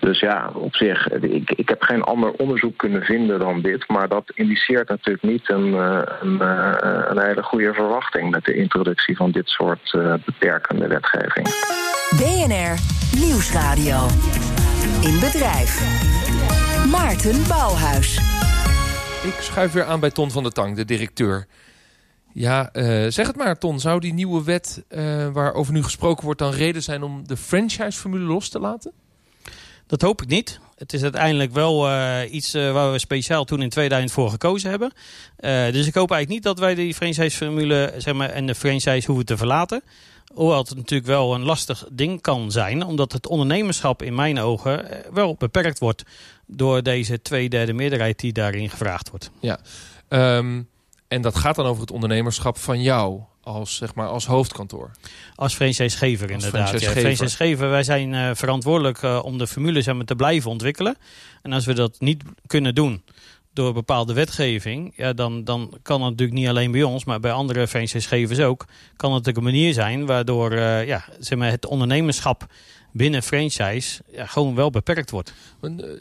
Dus 0.00 0.20
ja, 0.20 0.50
op 0.54 0.74
zich, 0.74 1.08
ik, 1.08 1.50
ik 1.50 1.68
heb 1.68 1.82
geen 1.82 2.02
ander 2.02 2.30
onderzoek 2.30 2.76
kunnen 2.76 3.02
vinden 3.02 3.38
dan 3.38 3.60
dit. 3.60 3.88
Maar 3.88 4.08
dat 4.08 4.32
indiceert 4.34 4.88
natuurlijk 4.88 5.24
niet 5.24 5.50
een, 5.50 5.66
uh, 5.66 6.00
een, 6.20 6.40
een, 7.10 7.20
hele 7.20 7.42
goede 7.42 7.74
verwachting 7.74 8.30
met 8.30 8.44
de 8.44 8.54
introductie 8.54 9.16
van 9.16 9.30
dit 9.30 9.48
soort 9.48 9.96
beperkende 10.24 10.86
wetgeving. 10.86 11.46
BNR 12.16 12.74
Nieuwsradio. 13.16 14.06
In 15.02 15.20
bedrijf. 15.20 15.80
Maarten 16.90 17.48
Bouwhuis. 17.48 18.37
Ik 19.22 19.34
schuif 19.40 19.72
weer 19.72 19.84
aan 19.84 20.00
bij 20.00 20.10
Ton 20.10 20.30
van 20.30 20.42
der 20.42 20.52
Tang, 20.52 20.76
de 20.76 20.84
directeur. 20.84 21.46
Ja, 22.32 22.70
uh, 22.72 22.84
zeg 23.10 23.26
het 23.26 23.36
maar, 23.36 23.58
Ton. 23.58 23.80
Zou 23.80 24.00
die 24.00 24.12
nieuwe 24.12 24.44
wet 24.44 24.84
uh, 24.88 25.28
waarover 25.28 25.72
nu 25.72 25.82
gesproken 25.82 26.24
wordt 26.24 26.38
dan 26.38 26.52
reden 26.52 26.82
zijn 26.82 27.02
om 27.02 27.26
de 27.26 27.36
franchise-formule 27.36 28.24
los 28.24 28.48
te 28.48 28.58
laten? 28.58 28.92
Dat 29.88 30.02
hoop 30.02 30.22
ik 30.22 30.28
niet. 30.28 30.60
Het 30.76 30.92
is 30.92 31.02
uiteindelijk 31.02 31.52
wel 31.52 31.88
uh, 31.88 32.20
iets 32.30 32.52
waar 32.52 32.92
we 32.92 32.98
speciaal 32.98 33.44
toen 33.44 33.62
in 33.62 33.68
2000 33.68 34.12
voor 34.12 34.30
gekozen 34.30 34.70
hebben. 34.70 34.92
dus 35.72 35.86
ik 35.86 35.94
hoop 35.94 36.10
eigenlijk 36.10 36.28
niet 36.28 36.42
dat 36.42 36.58
wij 36.58 36.74
die 36.74 36.94
franchise-formule 36.94 37.94
zeg 37.96 38.14
maar, 38.14 38.30
en 38.30 38.46
de 38.46 38.54
franchise 38.54 39.06
hoeven 39.06 39.26
te 39.26 39.36
verlaten. 39.36 39.82
Hoewel 40.34 40.58
het 40.58 40.74
natuurlijk 40.74 41.08
wel 41.08 41.34
een 41.34 41.42
lastig 41.42 41.86
ding 41.92 42.20
kan 42.20 42.50
zijn. 42.50 42.84
Omdat 42.84 43.12
het 43.12 43.26
ondernemerschap 43.26 44.02
in 44.02 44.14
mijn 44.14 44.38
ogen 44.38 44.88
wel 45.12 45.34
beperkt 45.38 45.78
wordt 45.78 46.02
door 46.46 46.82
deze 46.82 47.22
tweederde 47.22 47.72
meerderheid 47.72 48.18
die 48.18 48.32
daarin 48.32 48.70
gevraagd 48.70 49.10
wordt. 49.10 49.30
Ja, 49.40 49.58
um, 50.08 50.68
en 51.08 51.22
dat 51.22 51.36
gaat 51.36 51.54
dan 51.54 51.66
over 51.66 51.80
het 51.80 51.90
ondernemerschap 51.90 52.58
van 52.58 52.82
jou 52.82 53.20
als, 53.48 53.76
zeg 53.76 53.94
maar, 53.94 54.08
als 54.08 54.26
hoofdkantoor? 54.26 54.90
Als 55.34 55.54
franchisegever 55.54 56.30
inderdaad. 56.30 56.68
franchisegever. 56.68 57.08
Ja, 57.08 57.14
franchisegever, 57.14 57.70
wij 57.70 57.82
zijn 57.82 58.14
eh, 58.14 58.30
verantwoordelijk 58.34 59.02
eh, 59.02 59.20
om 59.22 59.38
de 59.38 59.46
formule 59.46 59.82
zeg 59.82 59.94
maar, 59.94 60.04
te 60.04 60.16
blijven 60.16 60.50
ontwikkelen. 60.50 60.96
En 61.42 61.52
als 61.52 61.66
we 61.66 61.72
dat 61.72 61.96
niet 61.98 62.22
kunnen 62.46 62.74
doen 62.74 63.02
door 63.52 63.72
bepaalde 63.72 64.12
wetgeving, 64.12 64.92
ja, 64.96 65.12
dan, 65.12 65.44
dan 65.44 65.78
kan 65.82 66.00
het 66.00 66.10
natuurlijk 66.10 66.38
niet 66.38 66.48
alleen 66.48 66.70
bij 66.70 66.82
ons, 66.82 67.04
maar 67.04 67.20
bij 67.20 67.32
andere 67.32 67.68
franchisegevers 67.68 68.40
ook, 68.40 68.64
kan 68.96 69.14
het 69.14 69.36
een 69.36 69.42
manier 69.42 69.72
zijn 69.72 70.06
waardoor 70.06 70.52
eh, 70.52 70.86
ja, 70.86 71.04
zeg 71.18 71.38
maar, 71.38 71.50
het 71.50 71.66
ondernemerschap 71.66 72.46
binnen 72.92 73.22
franchise 73.22 74.02
ja, 74.12 74.26
gewoon 74.26 74.54
wel 74.54 74.70
beperkt 74.70 75.10
wordt. 75.10 75.32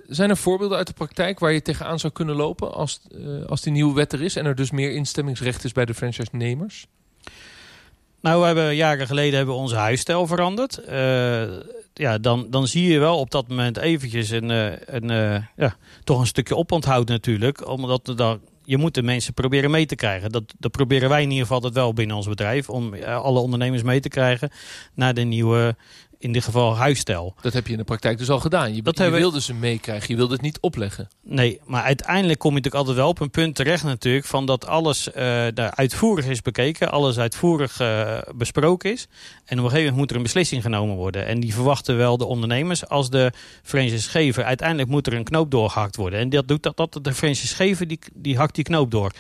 Zijn 0.08 0.30
er 0.30 0.38
voorbeelden 0.38 0.78
uit 0.78 0.88
de 0.88 0.94
praktijk 0.94 1.40
waar 1.40 1.52
je 1.52 1.62
tegenaan 1.62 2.00
zou 2.00 2.14
kunnen 2.14 2.36
lopen 2.36 2.74
als, 2.74 3.02
als 3.48 3.62
die 3.62 3.72
nieuwe 3.72 3.94
wet 3.94 4.14
er 4.14 4.22
is 4.22 4.36
en 4.36 4.46
er 4.46 4.56
dus 4.56 4.72
meer 4.72 4.92
instemmingsrecht 4.92 5.64
is 5.64 5.72
bij 5.72 5.86
de 5.86 5.94
franchise-nemers? 5.94 6.88
Nou, 8.22 8.40
we 8.40 8.46
hebben 8.46 8.76
jaren 8.76 9.08
geleden 9.08 9.36
hebben 9.36 9.56
we 9.56 9.62
onze 9.62 9.76
huisstijl 9.76 10.28
veranderd. 10.28 10.78
Eh, 10.78 11.44
ja, 11.94 12.18
dan, 12.18 12.48
dan 12.50 12.68
zie 12.68 12.92
je 12.92 13.00
wel 13.00 13.18
op 13.20 13.32
dat 13.32 13.48
moment 13.48 13.78
eventjes 13.78 14.30
een, 14.30 14.52
eh, 14.52 14.72
een, 14.86 15.10
eh, 15.10 15.44
ja, 15.56 15.76
toch 16.04 16.20
een 16.20 16.28
stukje 16.28 16.56
oponthoud 16.56 17.08
natuurlijk. 17.08 17.68
Omdat 17.68 18.14
dan, 18.16 18.40
je 18.64 18.78
moet 18.78 18.94
de 18.94 19.04
mensen 19.04 19.34
proberen 19.34 19.72
mee 19.72 19.86
te 19.86 19.96
krijgen. 19.96 20.32
Dat, 20.32 20.54
dat 20.60 20.72
proberen 20.72 21.10
wij 21.10 21.22
in 21.22 21.30
ieder 21.30 21.46
geval 21.46 21.62
dat 21.62 21.74
wel 21.74 21.94
binnen 21.94 22.16
ons 22.16 22.28
bedrijf. 22.28 22.70
Om 22.70 22.94
alle 23.04 23.40
ondernemers 23.40 23.84
mee 23.84 24.00
te 24.00 24.10
krijgen 24.10 24.50
naar 24.94 25.14
de 25.14 25.22
nieuwe, 25.22 25.76
in 26.20 26.32
dit 26.32 26.44
geval 26.44 26.76
huisstijl. 26.76 27.36
Dat 27.42 27.54
heb 27.54 27.66
je 27.66 27.72
in 27.72 27.78
de 27.78 27.84
praktijk 27.84 28.18
dus 28.18 28.30
al 28.30 28.40
gedaan. 28.40 28.76
Je, 28.76 28.82
Dat 28.82 28.98
wilde 28.98 29.42
ze 29.42 29.54
meekrijgen, 29.54 30.08
je 30.10 30.16
wilde 30.16 30.34
het 30.34 30.42
niet 30.42 30.60
opleggen. 30.60 31.08
Nee, 31.24 31.60
maar 31.66 31.84
uiteindelijk 31.84 32.40
kom 32.40 32.50
je 32.50 32.56
natuurlijk 32.56 32.84
altijd 32.84 33.04
wel 33.04 33.10
op 33.10 33.20
een 33.20 33.30
punt 33.30 33.56
terecht 33.56 33.84
natuurlijk... 33.84 34.26
van 34.26 34.46
dat 34.46 34.68
alles 34.68 35.12
eh, 35.12 35.46
daar 35.54 35.72
uitvoerig 35.76 36.26
is 36.26 36.42
bekeken, 36.42 36.92
alles 36.92 37.20
uitvoerig 37.20 37.80
eh, 37.80 38.18
besproken 38.36 38.92
is. 38.92 39.08
En 39.46 39.58
op 39.58 39.64
een 39.64 39.70
gegeven 39.70 39.80
moment 39.80 39.96
moet 39.96 40.10
er 40.10 40.16
een 40.16 40.24
beslissing 40.24 40.62
genomen 40.62 40.96
worden. 40.96 41.26
En 41.26 41.40
die 41.40 41.54
verwachten 41.54 41.98
wel 41.98 42.18
de 42.18 42.26
ondernemers 42.26 42.88
als 42.88 43.10
de 43.10 43.32
franchisegever. 43.64 44.44
Uiteindelijk 44.44 44.90
moet 44.90 45.08
er 45.08 45.14
een 45.14 45.24
knoop 45.24 45.52
doorgehakt 45.52 45.96
worden. 45.96 46.20
En 46.20 46.30
dat 46.30 46.48
doet 46.48 46.64
dat, 46.64 46.78
dat 46.78 47.00
de 47.02 47.14
franchisegever 47.14 47.88
die, 47.88 48.00
die 48.14 48.38
hakt 48.38 48.56
die 48.56 48.64
knoop 48.64 48.92
door. 48.92 49.12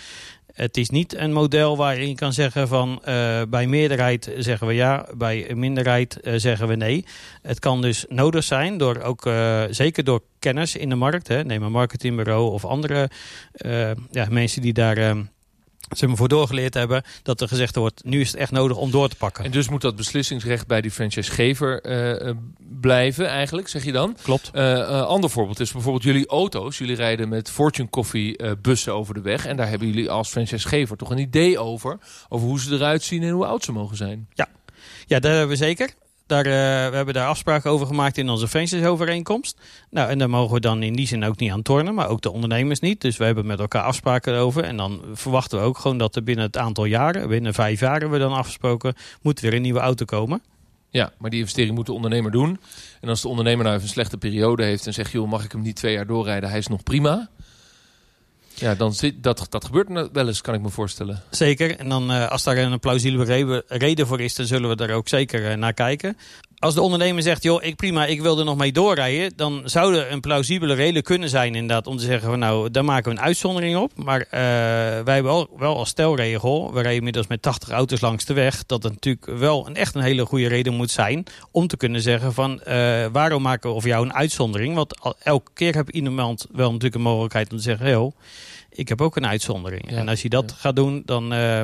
Het 0.57 0.77
is 0.77 0.89
niet 0.89 1.15
een 1.15 1.33
model 1.33 1.77
waarin 1.77 2.07
je 2.07 2.15
kan 2.15 2.33
zeggen 2.33 2.67
van 2.67 2.99
eh, 3.03 3.41
bij 3.49 3.67
meerderheid 3.67 4.31
zeggen 4.37 4.67
we 4.67 4.73
ja, 4.73 5.07
bij 5.17 5.51
minderheid 5.55 6.19
eh, 6.19 6.33
zeggen 6.35 6.67
we 6.67 6.75
nee. 6.75 7.05
Het 7.41 7.59
kan 7.59 7.81
dus 7.81 8.05
nodig 8.09 8.43
zijn, 8.43 8.77
door 8.77 9.01
ook, 9.01 9.25
eh, 9.25 9.63
zeker 9.69 10.03
door 10.03 10.21
kennis 10.39 10.75
in 10.75 10.89
de 10.89 10.95
markt, 10.95 11.27
hè, 11.27 11.43
neem 11.43 11.63
een 11.63 11.71
marketingbureau 11.71 12.51
of 12.51 12.65
andere 12.65 13.09
ja, 14.11 14.27
mensen 14.29 14.61
die 14.61 14.73
daar 14.73 15.15
zeg 15.89 16.09
maar, 16.09 16.17
voor 16.17 16.27
doorgeleerd 16.27 16.73
hebben, 16.73 17.03
dat 17.23 17.41
er 17.41 17.47
gezegd 17.47 17.75
wordt, 17.75 18.03
nu 18.03 18.21
is 18.21 18.31
het 18.31 18.39
echt 18.39 18.51
nodig 18.51 18.77
om 18.77 18.91
door 18.91 19.09
te 19.09 19.15
pakken. 19.15 19.43
En 19.43 19.51
dus 19.51 19.69
moet 19.69 19.81
dat 19.81 19.95
beslissingsrecht 19.95 20.67
bij 20.67 20.81
die 20.81 20.91
franchisegever 20.91 21.81
eh, 21.81 22.33
blijven 22.79 23.27
eigenlijk, 23.27 23.67
zeg 23.67 23.83
je 23.83 23.91
dan? 23.91 24.17
Klopt. 24.21 24.49
Een 24.53 24.85
ander 25.03 25.29
voorbeeld 25.29 25.59
is 25.59 25.71
bijvoorbeeld 25.71 26.03
jullie 26.03 26.27
auto's. 26.27 26.77
Jullie 26.77 26.95
rijden 26.95 27.29
met 27.29 27.49
Fortune 27.49 27.89
Coffee 27.89 28.55
bussen 28.61 28.93
over 28.93 29.13
de 29.13 29.21
weg. 29.21 29.45
En 29.45 29.57
daar 29.57 29.69
hebben 29.69 29.87
jullie 29.87 30.09
als 30.09 30.29
franchisegever 30.29 30.97
toch 30.97 31.09
een 31.09 31.17
idee 31.17 31.59
over. 31.59 31.99
Over 32.29 32.47
hoe 32.47 32.59
ze 32.59 32.73
eruit 32.73 33.03
zien 33.03 33.23
en 33.23 33.29
hoe 33.29 33.45
oud 33.45 33.63
ze 33.63 33.71
mogen 33.71 33.97
zijn. 33.97 34.27
Ja, 35.07 35.19
dat 35.19 35.31
hebben 35.31 35.47
we 35.47 35.55
zeker. 35.55 35.89
Daar, 36.27 36.45
eh, 36.45 36.89
we 36.89 36.95
hebben 36.95 37.13
daar 37.13 37.27
afspraken 37.27 37.71
over 37.71 37.87
gemaakt 37.87 38.17
in 38.17 38.29
onze 38.29 38.47
franchise-overeenkomst. 38.47 39.59
Nou, 39.89 40.09
en 40.09 40.17
daar 40.17 40.29
mogen 40.29 40.53
we 40.53 40.59
dan 40.59 40.83
in 40.83 40.93
die 40.93 41.07
zin 41.07 41.23
ook 41.23 41.39
niet 41.39 41.51
aan 41.51 41.61
tornen, 41.61 41.93
maar 41.93 42.09
ook 42.09 42.21
de 42.21 42.31
ondernemers 42.31 42.79
niet. 42.79 43.01
Dus 43.01 43.17
we 43.17 43.25
hebben 43.25 43.45
met 43.45 43.59
elkaar 43.59 43.83
afspraken 43.83 44.35
over. 44.35 44.63
En 44.63 44.77
dan 44.77 45.01
verwachten 45.13 45.59
we 45.59 45.65
ook 45.65 45.77
gewoon 45.77 45.97
dat 45.97 46.15
er 46.15 46.23
binnen 46.23 46.45
het 46.45 46.57
aantal 46.57 46.85
jaren, 46.85 47.27
binnen 47.27 47.53
vijf 47.53 47.79
jaar 47.79 48.09
we 48.09 48.17
dan 48.17 48.33
afgesproken, 48.33 48.93
moet 49.21 49.39
weer 49.39 49.53
een 49.53 49.61
nieuwe 49.61 49.79
auto 49.79 50.05
komen. 50.05 50.41
Ja, 50.89 51.13
maar 51.17 51.29
die 51.29 51.39
investering 51.39 51.75
moet 51.75 51.85
de 51.85 51.93
ondernemer 51.93 52.31
doen. 52.31 52.59
En 53.01 53.09
als 53.09 53.21
de 53.21 53.27
ondernemer 53.27 53.63
nou 53.63 53.75
even 53.75 53.87
een 53.87 53.93
slechte 53.93 54.17
periode 54.17 54.63
heeft 54.63 54.87
en 54.87 54.93
zegt... 54.93 55.11
joh, 55.11 55.29
mag 55.29 55.43
ik 55.43 55.51
hem 55.51 55.61
niet 55.61 55.75
twee 55.75 55.93
jaar 55.93 56.07
doorrijden? 56.07 56.49
Hij 56.49 56.57
is 56.57 56.67
nog 56.67 56.83
prima. 56.83 57.29
Ja, 58.59 58.75
dan 58.75 58.93
zit, 58.93 59.23
dat, 59.23 59.45
dat 59.49 59.65
gebeurt 59.65 60.09
wel 60.13 60.27
eens, 60.27 60.41
kan 60.41 60.53
ik 60.53 60.61
me 60.61 60.69
voorstellen. 60.69 61.21
Zeker. 61.29 61.77
En 61.79 61.89
dan 61.89 62.11
eh, 62.11 62.29
als 62.29 62.43
daar 62.43 62.57
een 62.57 62.79
plausibele 62.79 63.23
re- 63.25 63.63
reden 63.67 64.07
voor 64.07 64.21
is, 64.21 64.35
dan 64.35 64.45
zullen 64.45 64.69
we 64.69 64.75
daar 64.75 64.89
ook 64.91 65.07
zeker 65.07 65.49
eh, 65.51 65.57
naar 65.57 65.73
kijken. 65.73 66.17
Als 66.59 66.73
de 66.73 66.81
ondernemer 66.81 67.23
zegt, 67.23 67.43
joh, 67.43 67.63
ik 67.63 67.75
prima, 67.75 68.05
ik 68.05 68.21
wil 68.21 68.39
er 68.39 68.45
nog 68.45 68.57
mee 68.57 68.71
doorrijden, 68.71 69.33
dan 69.35 69.61
zou 69.65 69.95
er 69.95 70.11
een 70.11 70.19
plausibele 70.19 70.73
reden 70.73 71.03
kunnen 71.03 71.29
zijn 71.29 71.55
inderdaad 71.55 71.87
om 71.87 71.97
te 71.97 72.03
zeggen 72.03 72.29
van 72.29 72.39
nou, 72.39 72.71
daar 72.71 72.85
maken 72.85 73.11
we 73.11 73.17
een 73.17 73.23
uitzondering 73.23 73.77
op. 73.77 73.91
Maar 73.95 74.21
eh, 74.21 74.29
wij 75.03 75.13
hebben 75.13 75.23
wel, 75.23 75.49
wel 75.57 75.77
als 75.77 75.89
stelregel, 75.89 76.67
we 76.67 76.73
rijden 76.81 76.97
inmiddels 76.97 77.27
met 77.27 77.41
80 77.41 77.69
auto's 77.69 78.01
langs 78.01 78.25
de 78.25 78.33
weg, 78.33 78.65
dat 78.65 78.83
het 78.83 78.93
natuurlijk 78.93 79.25
wel 79.39 79.67
een 79.67 79.75
echt 79.75 79.95
een 79.95 80.01
hele 80.01 80.25
goede 80.25 80.47
reden 80.47 80.73
moet 80.73 80.91
zijn 80.91 81.23
om 81.51 81.67
te 81.67 81.77
kunnen 81.77 82.01
zeggen 82.01 82.33
van 82.33 82.61
eh, 82.61 83.05
waarom 83.11 83.41
maken 83.41 83.69
we 83.69 83.75
over 83.75 83.89
jou 83.89 84.05
een 84.05 84.13
uitzondering? 84.13 84.75
Want 84.75 84.99
al- 84.99 85.15
elke 85.19 85.51
keer 85.53 85.75
heb 85.75 85.89
iemand 85.89 86.45
wel 86.51 86.67
natuurlijk 86.67 86.95
een 86.95 87.01
mogelijkheid 87.01 87.51
om 87.51 87.57
te 87.57 87.63
zeggen, 87.63 87.89
joh, 87.89 88.15
ik 88.69 88.89
heb 88.89 89.01
ook 89.01 89.15
een 89.15 89.27
uitzondering. 89.27 89.91
Ja, 89.91 89.97
en 89.97 90.07
als 90.07 90.21
je 90.21 90.29
dat 90.29 90.49
ja. 90.49 90.55
gaat 90.55 90.75
doen, 90.75 91.01
dan 91.05 91.33
eh, 91.33 91.61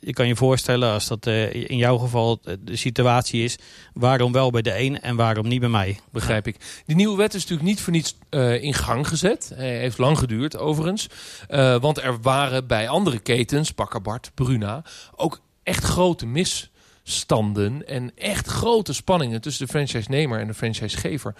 je 0.00 0.12
kan 0.12 0.26
je 0.26 0.36
voorstellen 0.36 0.92
als 0.92 1.06
dat 1.06 1.26
in 1.26 1.76
jouw 1.76 1.98
geval 1.98 2.40
de 2.60 2.76
situatie 2.76 3.44
is, 3.44 3.56
waarom 4.00 4.32
wel 4.32 4.50
bij 4.50 4.62
de 4.62 4.78
een 4.78 5.00
en 5.00 5.16
waarom 5.16 5.48
niet 5.48 5.60
bij 5.60 5.68
mij? 5.68 5.98
Begrijp 6.12 6.46
ik. 6.46 6.82
Die 6.86 6.96
nieuwe 6.96 7.16
wet 7.16 7.34
is 7.34 7.40
natuurlijk 7.40 7.68
niet 7.68 7.80
voor 7.80 7.92
niets 7.92 8.16
eh, 8.28 8.62
in 8.62 8.74
gang 8.74 9.08
gezet. 9.08 9.52
Hij 9.54 9.78
heeft 9.78 9.98
lang 9.98 10.18
geduurd, 10.18 10.58
overigens. 10.58 11.08
Eh, 11.48 11.80
want 11.80 12.02
er 12.02 12.20
waren 12.20 12.66
bij 12.66 12.88
andere 12.88 13.18
ketens, 13.18 13.74
Bakker 13.74 14.02
Bart, 14.02 14.30
Bruna, 14.34 14.82
ook 15.16 15.40
echt 15.62 15.84
grote 15.84 16.26
misstanden 16.26 17.86
en 17.86 18.12
echt 18.16 18.46
grote 18.46 18.92
spanningen 18.92 19.40
tussen 19.40 19.66
de 19.66 19.72
franchise-nemer 19.72 20.40
en 20.40 20.46
de 20.46 20.54
franchisegever. 20.54 21.34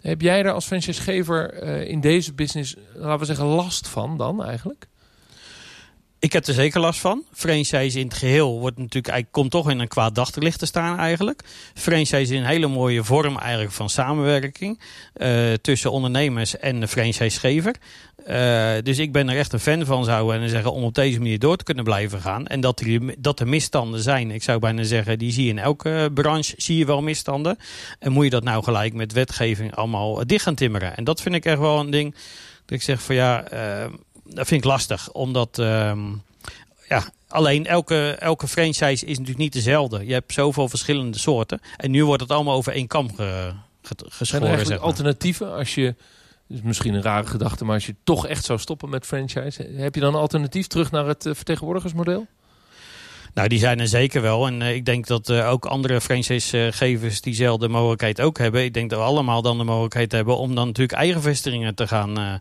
Heb 0.00 0.20
jij 0.20 0.42
daar 0.42 0.54
als 0.54 0.66
franchisegever 0.66 1.52
eh, 1.52 1.88
in 1.88 2.00
deze 2.00 2.32
business, 2.32 2.76
laten 2.94 3.18
we 3.18 3.24
zeggen, 3.24 3.46
last 3.46 3.88
van 3.88 4.16
dan 4.16 4.44
eigenlijk? 4.44 4.86
Ik 6.20 6.32
heb 6.32 6.46
er 6.46 6.54
zeker 6.54 6.80
last 6.80 7.00
van. 7.00 7.24
Franchise 7.32 7.98
in 7.98 8.06
het 8.06 8.16
geheel 8.16 8.58
wordt 8.58 8.76
natuurlijk, 8.76 9.08
eigenlijk, 9.08 9.32
komt 9.32 9.50
toch 9.50 9.70
in 9.70 9.78
een 9.78 9.88
kwaad 9.88 10.14
daglicht 10.14 10.58
te 10.58 10.66
staan 10.66 10.98
eigenlijk. 10.98 11.42
Franchise 11.74 12.20
is 12.20 12.30
een 12.30 12.44
hele 12.44 12.66
mooie 12.66 13.04
vorm 13.04 13.38
eigenlijk 13.38 13.72
van 13.72 13.90
samenwerking 13.90 14.80
eh, 15.12 15.52
tussen 15.52 15.92
ondernemers 15.92 16.58
en 16.58 16.80
de 16.80 16.88
franchisegever. 16.88 17.74
Eh, 18.24 18.72
dus 18.82 18.98
ik 18.98 19.12
ben 19.12 19.28
er 19.28 19.36
echt 19.36 19.52
een 19.52 19.60
fan 19.60 19.84
van, 19.84 20.04
zou 20.04 20.26
bijna 20.26 20.46
zeggen, 20.46 20.72
om 20.72 20.84
op 20.84 20.94
deze 20.94 21.18
manier 21.18 21.38
door 21.38 21.56
te 21.56 21.64
kunnen 21.64 21.84
blijven 21.84 22.20
gaan. 22.20 22.46
En 22.46 22.60
dat 22.60 22.80
er, 22.80 23.14
dat 23.18 23.40
er 23.40 23.48
misstanden 23.48 24.00
zijn, 24.00 24.30
ik 24.30 24.42
zou 24.42 24.58
bijna 24.58 24.82
zeggen, 24.82 25.18
die 25.18 25.32
zie 25.32 25.44
je 25.44 25.50
in 25.50 25.58
elke 25.58 26.10
branche, 26.14 26.54
zie 26.56 26.76
je 26.76 26.84
wel 26.84 27.02
misstanden. 27.02 27.58
En 27.98 28.12
moet 28.12 28.24
je 28.24 28.30
dat 28.30 28.44
nou 28.44 28.62
gelijk 28.62 28.94
met 28.94 29.12
wetgeving 29.12 29.74
allemaal 29.74 30.26
dicht 30.26 30.42
gaan 30.42 30.54
timmeren. 30.54 30.96
En 30.96 31.04
dat 31.04 31.20
vind 31.20 31.34
ik 31.34 31.44
echt 31.44 31.58
wel 31.58 31.80
een 31.80 31.90
ding, 31.90 32.14
dat 32.64 32.78
ik 32.78 32.82
zeg 32.82 33.02
van 33.02 33.14
ja, 33.14 33.44
eh, 33.44 33.86
dat 34.34 34.46
vind 34.46 34.64
ik 34.64 34.70
lastig, 34.70 35.12
omdat... 35.12 35.58
ehm, 35.58 36.00
ja, 36.88 37.04
alleen 37.28 37.66
elke, 37.66 38.10
elke 38.10 38.48
franchise 38.48 39.06
is 39.06 39.18
natuurlijk 39.18 39.38
niet 39.38 39.52
dezelfde. 39.52 40.06
Je 40.06 40.12
hebt 40.12 40.32
zoveel 40.32 40.68
verschillende 40.68 41.18
soorten. 41.18 41.60
En 41.76 41.90
nu 41.90 42.04
wordt 42.04 42.22
het 42.22 42.30
allemaal 42.30 42.56
over 42.56 42.72
één 42.72 42.86
kam 42.86 43.14
ge, 43.14 43.52
ge- 43.82 43.94
Zijn 43.96 44.04
er 44.04 44.10
geschoren. 44.10 44.46
eigenlijk 44.46 44.66
Zeg 44.68 44.78
maar. 44.78 44.86
alternatieven 44.88 45.52
als 45.54 45.74
je... 45.74 45.94
Is 46.48 46.62
misschien 46.62 46.94
een 46.94 47.02
rare 47.02 47.26
gedachte, 47.26 47.64
maar 47.64 47.74
als 47.74 47.86
je 47.86 47.94
toch 48.04 48.26
echt 48.26 48.44
zou 48.44 48.58
stoppen 48.58 48.88
met 48.88 49.06
franchise, 49.06 49.62
heb 49.76 49.94
je 49.94 50.00
dan 50.00 50.14
een 50.14 50.20
alternatief 50.20 50.66
terug 50.66 50.90
naar 50.90 51.06
het 51.06 51.26
eh, 51.26 51.34
vertegenwoordigersmodel? 51.34 52.26
Nou, 53.34 53.48
die 53.48 53.58
zijn 53.58 53.80
er 53.80 53.88
zeker 53.88 54.22
wel. 54.22 54.46
En 54.46 54.62
eh, 54.62 54.74
ik 54.74 54.84
denk 54.84 55.06
dat 55.06 55.28
eh, 55.28 55.50
ook 55.50 55.66
andere 55.66 56.00
franchisegevers 56.00 57.20
diezelfde 57.20 57.68
mogelijkheid 57.68 58.20
ook 58.20 58.38
hebben. 58.38 58.64
Ik 58.64 58.74
denk 58.74 58.90
dat 58.90 58.98
we 58.98 59.04
allemaal 59.04 59.42
dan 59.42 59.58
de 59.58 59.64
mogelijkheid 59.64 60.12
hebben 60.12 60.36
om 60.36 60.54
dan 60.54 60.66
natuurlijk 60.66 60.98
eigen 60.98 61.22
vestigingen 61.22 61.74
te 61.74 61.86
gaan, 61.86 62.18
eh, 62.18 62.34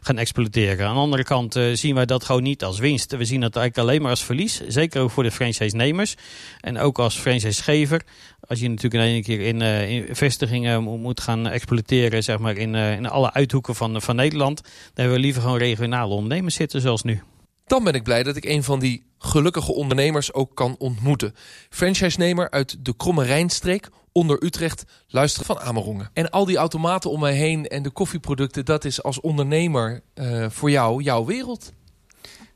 gaan 0.00 0.18
exploiteren. 0.18 0.86
Aan 0.86 0.94
de 0.94 1.00
andere 1.00 1.24
kant 1.24 1.58
zien 1.72 1.94
wij 1.94 2.06
dat 2.06 2.24
gewoon 2.24 2.42
niet 2.42 2.64
als 2.64 2.78
winst. 2.78 3.16
We 3.16 3.24
zien 3.24 3.40
dat 3.40 3.56
eigenlijk 3.56 3.88
alleen 3.88 4.02
maar 4.02 4.10
als 4.10 4.24
verlies. 4.24 4.60
Zeker 4.68 5.02
ook 5.02 5.10
voor 5.10 5.22
de 5.22 5.30
franchise-nemers. 5.30 6.14
En 6.60 6.78
ook 6.78 6.98
als 6.98 7.14
franchisegever. 7.14 8.02
Als 8.40 8.60
je 8.60 8.68
natuurlijk 8.68 8.94
in 8.94 9.10
één 9.10 9.22
keer 9.22 9.40
in, 9.40 9.60
in 9.62 10.14
vestigingen 10.14 10.82
mo- 10.82 10.96
moet 10.96 11.20
gaan 11.20 11.48
exploiteren, 11.48 12.22
zeg 12.22 12.38
maar 12.38 12.56
in, 12.56 12.74
in 12.74 13.08
alle 13.08 13.32
uithoeken 13.32 13.74
van, 13.74 14.02
van 14.02 14.16
Nederland. 14.16 14.62
Dan 14.62 14.72
hebben 14.94 15.14
we 15.14 15.20
liever 15.20 15.42
gewoon 15.42 15.58
regionale 15.58 16.14
ondernemers 16.14 16.54
zitten 16.54 16.80
zoals 16.80 17.02
nu. 17.02 17.22
Dan 17.66 17.84
ben 17.84 17.94
ik 17.94 18.02
blij 18.02 18.22
dat 18.22 18.36
ik 18.36 18.44
een 18.44 18.62
van 18.62 18.80
die 18.80 19.04
gelukkige 19.24 19.72
ondernemers 19.72 20.32
ook 20.32 20.54
kan 20.54 20.74
ontmoeten. 20.78 21.34
Franchise-nemer 21.70 22.50
uit 22.50 22.84
de 22.84 22.96
Kromme 22.96 23.24
Rijnstreek 23.24 23.88
onder 24.12 24.44
Utrecht, 24.44 24.84
luisteren 25.08 25.46
van 25.46 25.60
Amerongen. 25.60 26.10
En 26.12 26.30
al 26.30 26.44
die 26.44 26.56
automaten 26.56 27.10
om 27.10 27.20
mij 27.20 27.34
heen 27.34 27.66
en 27.66 27.82
de 27.82 27.90
koffieproducten, 27.90 28.64
dat 28.64 28.84
is 28.84 29.02
als 29.02 29.20
ondernemer 29.20 30.02
eh, 30.14 30.46
voor 30.48 30.70
jou 30.70 31.02
jouw 31.02 31.24
wereld. 31.24 31.72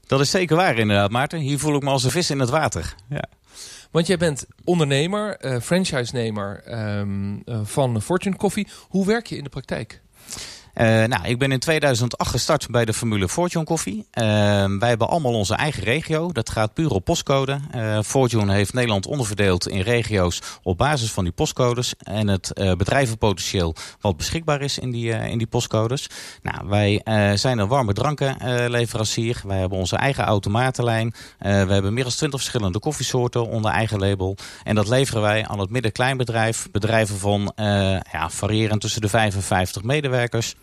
Dat 0.07 0.21
is 0.21 0.31
zeker 0.31 0.57
waar 0.57 0.79
inderdaad, 0.79 1.11
Maarten. 1.11 1.39
Hier 1.39 1.59
voel 1.59 1.77
ik 1.77 1.83
me 1.83 1.91
als 1.91 2.05
een 2.05 2.11
vis 2.11 2.31
in 2.31 2.41
het 2.41 2.51
water. 2.51 2.95
Ja. 3.09 3.25
Want 3.91 4.07
jij 4.07 4.17
bent 4.17 4.47
ondernemer, 4.65 5.37
eh 5.37 5.61
franchise-nemer 5.61 6.63
ehm, 6.65 7.37
eh, 7.45 7.61
van 7.63 8.03
Fortune 8.03 8.37
Coffee. 8.37 8.67
Hoe 8.89 9.07
werk 9.07 9.27
je 9.27 9.37
in 9.37 9.45
de 9.45 9.51
praktijk? 9.51 10.01
Nou, 10.87 11.25
ik 11.25 11.39
ben 11.39 11.53
in 11.53 11.59
2008 11.59 12.31
gestart 12.31 12.71
bij 12.71 12.85
de 12.85 12.93
Formule 12.93 13.29
Fortune 13.29 13.65
Coffee. 13.65 14.07
wij 14.11 14.89
hebben 14.89 15.09
allemaal 15.09 15.33
onze 15.33 15.55
eigen 15.55 15.83
regio. 15.83 16.33
Dat 16.33 16.51
gaat 16.51 16.75
puur 16.75 16.91
op 16.91 17.05
postcode. 17.05 17.61
Fortune 18.05 18.53
heeft 18.53 18.73
Nederland 18.73 19.07
onderverdeeld 19.07 19.69
in 19.69 19.81
regio's 19.81 20.43
op 20.63 20.79
basis 20.79 21.11
van 21.11 21.25
die 21.25 21.33
postcodes. 21.33 21.95
En 21.99 22.29
het 22.29 22.53
bedrijvenpotentieel 22.55 23.75
wat 24.01 24.17
beschikbaar 24.17 24.61
is 24.61 24.79
in 24.79 24.91
die, 24.91 25.11
in 25.11 25.39
die 25.39 25.47
postcodes. 25.47 26.07
Nou, 26.43 26.69
wij 26.69 27.01
zijn 27.37 27.59
een 27.59 27.69
warme 27.69 27.93
drankenleverancier. 27.93 29.41
wij 29.45 29.59
hebben 29.59 29.79
onze 29.79 29.97
eigen 29.97 30.25
automatenlijn. 30.25 31.15
we 31.39 31.47
hebben 31.49 31.95
meer 31.95 32.05
dan 32.05 32.13
20 32.13 32.41
verschillende 32.41 32.79
koffiesoorten 32.79 33.49
onder 33.49 33.71
eigen 33.71 33.99
label. 33.99 34.37
En 34.63 34.75
dat 34.75 34.89
leveren 34.89 35.23
wij 35.23 35.47
aan 35.47 35.59
het 35.59 35.71
midden-kleinbedrijf. 35.71 36.71
Bedrijven 36.71 37.19
van 37.19 37.53
ja, 38.13 38.31
variërend 38.31 38.81
tussen 38.81 39.01
de 39.01 39.09
55 39.09 39.83
medewerkers. 39.83 40.55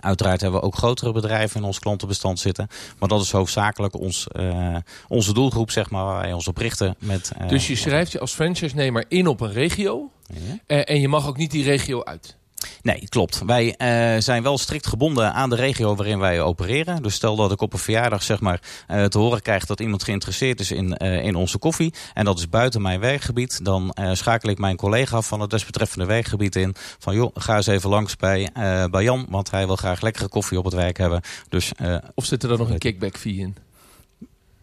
Uiteraard 0.00 0.40
hebben 0.40 0.60
we 0.60 0.66
ook 0.66 0.76
grotere 0.76 1.12
bedrijven 1.12 1.60
in 1.60 1.66
ons 1.66 1.78
klantenbestand 1.78 2.38
zitten. 2.38 2.68
Maar 2.98 3.08
dat 3.08 3.22
is 3.22 3.30
hoofdzakelijk 3.30 3.98
ons, 3.98 4.26
uh, 4.32 4.76
onze 5.08 5.32
doelgroep, 5.34 5.70
zeg 5.70 5.90
maar, 5.90 6.04
waar 6.04 6.20
wij 6.20 6.32
ons 6.32 6.48
op 6.48 6.56
richten. 6.56 6.96
Met, 6.98 7.32
uh, 7.40 7.48
dus 7.48 7.66
je 7.66 7.76
schrijft 7.76 8.12
je 8.12 8.20
als 8.20 8.32
franchise-nemer 8.32 9.04
in 9.08 9.26
op 9.26 9.40
een 9.40 9.52
regio. 9.52 10.10
Ja. 10.26 10.76
Uh, 10.76 10.82
en 10.84 11.00
je 11.00 11.08
mag 11.08 11.26
ook 11.26 11.36
niet 11.36 11.50
die 11.50 11.64
regio 11.64 12.04
uit. 12.04 12.36
Nee, 12.82 13.08
klopt. 13.08 13.42
Wij 13.46 13.66
uh, 13.66 14.20
zijn 14.20 14.42
wel 14.42 14.58
strikt 14.58 14.86
gebonden 14.86 15.32
aan 15.32 15.50
de 15.50 15.56
regio 15.56 15.94
waarin 15.94 16.18
wij 16.18 16.40
opereren. 16.40 17.02
Dus 17.02 17.14
stel 17.14 17.36
dat 17.36 17.52
ik 17.52 17.60
op 17.60 17.72
een 17.72 17.78
verjaardag 17.78 18.22
zeg 18.22 18.40
maar, 18.40 18.60
uh, 18.88 19.04
te 19.04 19.18
horen 19.18 19.42
krijg 19.42 19.66
dat 19.66 19.80
iemand 19.80 20.04
geïnteresseerd 20.04 20.60
is 20.60 20.70
in, 20.70 20.96
uh, 21.02 21.24
in 21.24 21.34
onze 21.34 21.58
koffie. 21.58 21.94
En 22.14 22.24
dat 22.24 22.38
is 22.38 22.48
buiten 22.48 22.82
mijn 22.82 23.00
werkgebied. 23.00 23.64
Dan 23.64 23.94
schakel 24.12 24.50
ik 24.50 24.58
mijn 24.58 24.76
collega 24.76 25.20
van 25.22 25.40
het 25.40 25.50
desbetreffende 25.50 26.04
werkgebied 26.04 26.56
in. 26.56 26.74
Van 26.98 27.14
joh, 27.14 27.30
ga 27.34 27.56
eens 27.56 27.66
even 27.66 27.90
langs 27.90 28.16
bij, 28.16 28.50
bij 28.90 29.02
Jan. 29.02 29.26
Want 29.28 29.50
hij 29.50 29.66
wil 29.66 29.76
graag 29.76 30.00
lekkere 30.00 30.28
koffie 30.28 30.58
op 30.58 30.64
het 30.64 30.74
werk 30.74 30.98
hebben. 30.98 31.20
Dus, 31.48 31.72
of 32.14 32.24
zit 32.24 32.42
er 32.42 32.48
dan 32.48 32.58
nog 32.58 32.70
een 32.70 32.78
kickback 32.78 33.16
fee 33.16 33.36
in? 33.36 33.56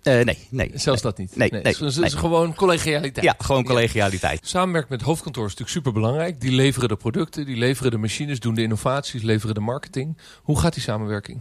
Uh, 0.03 0.23
nee, 0.23 0.47
nee. 0.49 0.71
Zelfs 0.73 1.01
dat 1.01 1.17
niet? 1.17 1.35
Nee, 1.35 1.49
nee, 1.51 1.61
nee, 1.61 1.75
dus, 1.77 1.97
is 1.97 2.13
gewoon 2.13 2.55
collegialiteit? 2.55 3.25
Ja, 3.25 3.35
gewoon 3.37 3.63
collegialiteit. 3.63 4.39
Samenwerken 4.47 4.91
met 4.91 5.01
hoofdkantoor 5.01 5.45
is 5.45 5.49
natuurlijk 5.49 5.77
super 5.77 5.93
belangrijk. 5.93 6.41
Die 6.41 6.51
leveren 6.51 6.89
de 6.89 6.95
producten, 6.95 7.45
die 7.45 7.57
leveren 7.57 7.91
de 7.91 7.97
machines, 7.97 8.39
doen 8.39 8.55
de 8.55 8.61
innovaties, 8.61 9.21
leveren 9.21 9.55
de 9.55 9.61
marketing. 9.61 10.17
Hoe 10.43 10.59
gaat 10.59 10.73
die 10.73 10.83
samenwerking? 10.83 11.39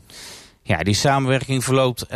Ja, 0.68 0.82
die 0.82 0.94
samenwerking 0.94 1.64
verloopt 1.64 2.02
uh, 2.02 2.08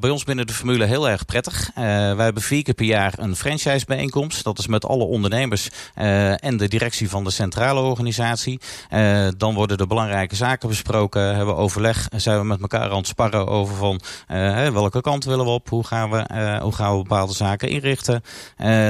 bij 0.00 0.10
ons 0.10 0.24
binnen 0.24 0.46
de 0.46 0.52
formule 0.52 0.84
heel 0.84 1.08
erg 1.08 1.24
prettig. 1.24 1.68
Uh, 1.68 1.84
wij 2.14 2.24
hebben 2.24 2.42
vier 2.42 2.62
keer 2.62 2.74
per 2.74 2.84
jaar 2.84 3.12
een 3.16 3.36
franchise-bijeenkomst. 3.36 4.44
Dat 4.44 4.58
is 4.58 4.66
met 4.66 4.84
alle 4.84 5.04
ondernemers 5.04 5.70
uh, 5.98 6.44
en 6.44 6.56
de 6.56 6.68
directie 6.68 7.08
van 7.08 7.24
de 7.24 7.30
centrale 7.30 7.80
organisatie. 7.80 8.60
dan 9.36 9.54
worden 9.54 9.78
de 9.78 9.86
belangrijke 9.86 10.36
zaken 10.36 10.68
besproken. 10.68 11.22
Hebben 11.22 11.54
we 11.54 11.60
overleg. 11.60 12.08
Zijn 12.16 12.38
we 12.38 12.44
met 12.44 12.60
elkaar 12.60 12.90
aan 12.90 12.96
het 12.96 13.06
sparren 13.06 13.46
over 13.46 13.76
van 13.76 14.00
welke 14.72 15.00
kant 15.00 15.24
willen 15.24 15.44
we 15.44 15.50
op? 15.50 15.68
Hoe 15.68 15.86
gaan 15.86 16.10
we, 16.10 16.24
hoe 16.62 16.72
gaan 16.72 16.96
we 16.96 17.02
bepaalde 17.02 17.34
zaken 17.34 17.68
inrichten? 17.68 18.22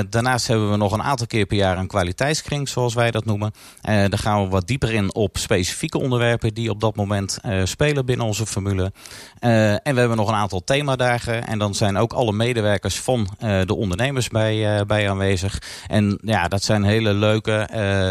daarnaast 0.09 0.47
hebben 0.47 0.71
we 0.71 0.77
nog 0.77 0.93
een 0.93 1.03
aantal 1.03 1.27
keer 1.27 1.47
per 1.47 1.57
jaar 1.57 1.79
een 1.79 1.87
kwaliteitskring, 1.87 2.69
zoals 2.69 2.95
wij 2.95 3.11
dat 3.11 3.25
noemen. 3.25 3.53
daar 3.83 4.19
gaan 4.19 4.43
we 4.43 4.49
wat 4.49 4.67
dieper 4.67 4.93
in 4.93 5.15
op 5.15 5.37
specifieke 5.39 5.99
onderwerpen 5.99 6.55
die 6.55 6.71
op 6.71 6.81
dat 6.81 6.97
moment 6.97 7.39
spelen 7.65 8.07
binnen 8.07 8.27
onze 8.27 8.47
formule. 8.47 8.93
Uh, 9.41 9.73
en 9.73 9.95
we 9.95 9.99
hebben 9.99 10.17
nog 10.17 10.29
een 10.29 10.35
aantal 10.35 10.65
themadagen. 10.65 11.47
En 11.47 11.59
dan 11.59 11.75
zijn 11.75 11.97
ook 11.97 12.13
alle 12.13 12.33
medewerkers 12.33 13.01
van 13.01 13.29
uh, 13.45 13.61
de 13.63 13.75
ondernemers 13.75 14.29
bij, 14.29 14.79
uh, 14.79 14.85
bij 14.87 15.11
aanwezig. 15.11 15.63
En 15.87 16.19
ja, 16.23 16.49
dat 16.49 16.63
zijn 16.63 16.85
hele 16.85 17.13
leuke, 17.13 17.69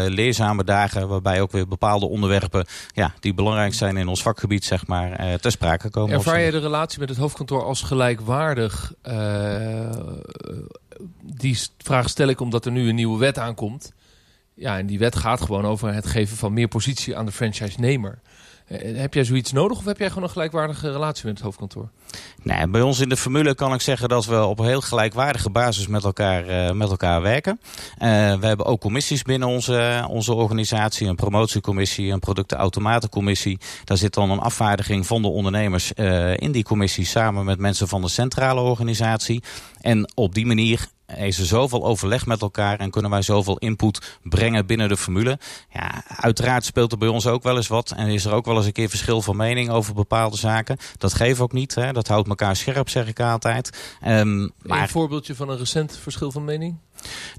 leerzame 0.08 0.64
dagen. 0.64 1.08
Waarbij 1.08 1.40
ook 1.40 1.52
weer 1.52 1.68
bepaalde 1.68 2.06
onderwerpen 2.06 2.66
ja, 2.88 3.14
die 3.20 3.34
belangrijk 3.34 3.74
zijn 3.74 3.96
in 3.96 4.08
ons 4.08 4.22
vakgebied 4.22 4.64
zeg 4.64 4.86
maar, 4.86 5.38
ter 5.40 5.50
sprake 5.50 5.90
komen. 5.90 6.14
Ervaar 6.14 6.40
je 6.40 6.50
de 6.50 6.58
relatie 6.58 7.00
met 7.00 7.08
het 7.08 7.18
hoofdkantoor 7.18 7.64
als 7.64 7.82
gelijkwaardig? 7.82 8.92
die 11.20 11.58
vraag 11.78 12.08
stel 12.08 12.28
ik 12.28 12.40
omdat 12.40 12.64
er 12.64 12.72
nu 12.72 12.88
een 12.88 12.94
nieuwe 12.94 13.18
wet 13.18 13.38
aankomt. 13.38 13.92
Ja, 14.54 14.78
en 14.78 14.86
die 14.86 14.98
wet 14.98 15.16
gaat 15.16 15.40
gewoon 15.40 15.66
over 15.66 15.94
het 15.94 16.06
geven 16.06 16.36
van 16.36 16.52
meer 16.52 16.68
positie 16.68 17.16
aan 17.16 17.26
de 17.26 17.32
franchise-nemer. 17.32 18.18
Eh, 18.66 18.98
heb 18.98 19.14
jij 19.14 19.24
zoiets 19.24 19.52
nodig 19.52 19.78
of 19.78 19.84
heb 19.84 19.98
jij 19.98 20.08
gewoon 20.08 20.22
een 20.22 20.30
gelijkwaardige 20.30 20.90
relatie 20.90 21.24
met 21.24 21.34
het 21.34 21.42
hoofdkantoor? 21.42 21.88
Nee, 22.42 22.68
bij 22.68 22.80
ons 22.80 23.00
in 23.00 23.08
de 23.08 23.16
formule 23.16 23.54
kan 23.54 23.74
ik 23.74 23.80
zeggen 23.80 24.08
dat 24.08 24.26
we 24.26 24.44
op 24.44 24.58
een 24.58 24.66
heel 24.66 24.80
gelijkwaardige 24.80 25.50
basis 25.50 25.86
met 25.86 26.04
elkaar, 26.04 26.48
uh, 26.48 26.70
met 26.70 26.90
elkaar 26.90 27.22
werken. 27.22 27.60
Uh, 27.62 28.08
we 28.38 28.46
hebben 28.46 28.66
ook 28.66 28.80
commissies 28.80 29.22
binnen 29.22 29.48
onze, 29.48 30.06
onze 30.08 30.34
organisatie. 30.34 31.08
Een 31.08 31.16
promotiecommissie, 31.16 32.12
een 32.12 32.20
productenautomatencommissie. 32.20 33.58
Daar 33.84 33.96
zit 33.96 34.14
dan 34.14 34.30
een 34.30 34.38
afvaardiging 34.38 35.06
van 35.06 35.22
de 35.22 35.28
ondernemers 35.28 35.92
in 36.36 36.52
die 36.52 36.64
commissie 36.64 37.04
samen 37.04 37.44
met 37.44 37.58
mensen 37.58 37.88
van 37.88 38.02
de 38.02 38.08
centrale 38.08 38.60
organisatie. 38.60 39.42
En 39.80 40.12
op 40.14 40.34
die 40.34 40.46
manier 40.46 40.88
is 41.06 41.38
er 41.38 41.46
zoveel 41.46 41.84
overleg 41.84 42.26
met 42.26 42.42
elkaar 42.42 42.78
en 42.78 42.90
kunnen 42.90 43.10
wij 43.10 43.22
zoveel 43.22 43.58
input 43.58 44.18
brengen 44.22 44.66
binnen 44.66 44.88
de 44.88 44.96
formule. 44.96 45.38
Ja, 45.72 46.02
uiteraard 46.06 46.64
speelt 46.64 46.92
er 46.92 46.98
bij 46.98 47.08
ons 47.08 47.26
ook 47.26 47.42
wel 47.42 47.56
eens 47.56 47.68
wat 47.68 47.90
en 47.90 48.08
is 48.08 48.24
er 48.24 48.32
ook 48.32 48.46
wel 48.46 48.56
eens 48.56 48.66
een 48.66 48.72
keer 48.72 48.88
verschil 48.88 49.22
van 49.22 49.36
mening 49.36 49.70
over 49.70 49.94
bepaalde 49.94 50.36
zaken. 50.36 50.76
Dat 50.98 51.14
geeft 51.14 51.40
ook 51.40 51.52
niet, 51.52 51.74
hè. 51.74 51.92
dat 51.92 52.08
houdt 52.08 52.28
elkaar 52.28 52.56
scherp, 52.56 52.88
zeg 52.88 53.08
ik 53.08 53.20
altijd. 53.20 53.96
Um, 54.06 54.52
maar... 54.62 54.82
Een 54.82 54.88
voorbeeldje 54.88 55.34
van 55.34 55.48
een 55.48 55.58
recent 55.58 55.96
verschil 55.96 56.32
van 56.32 56.44
mening? 56.44 56.76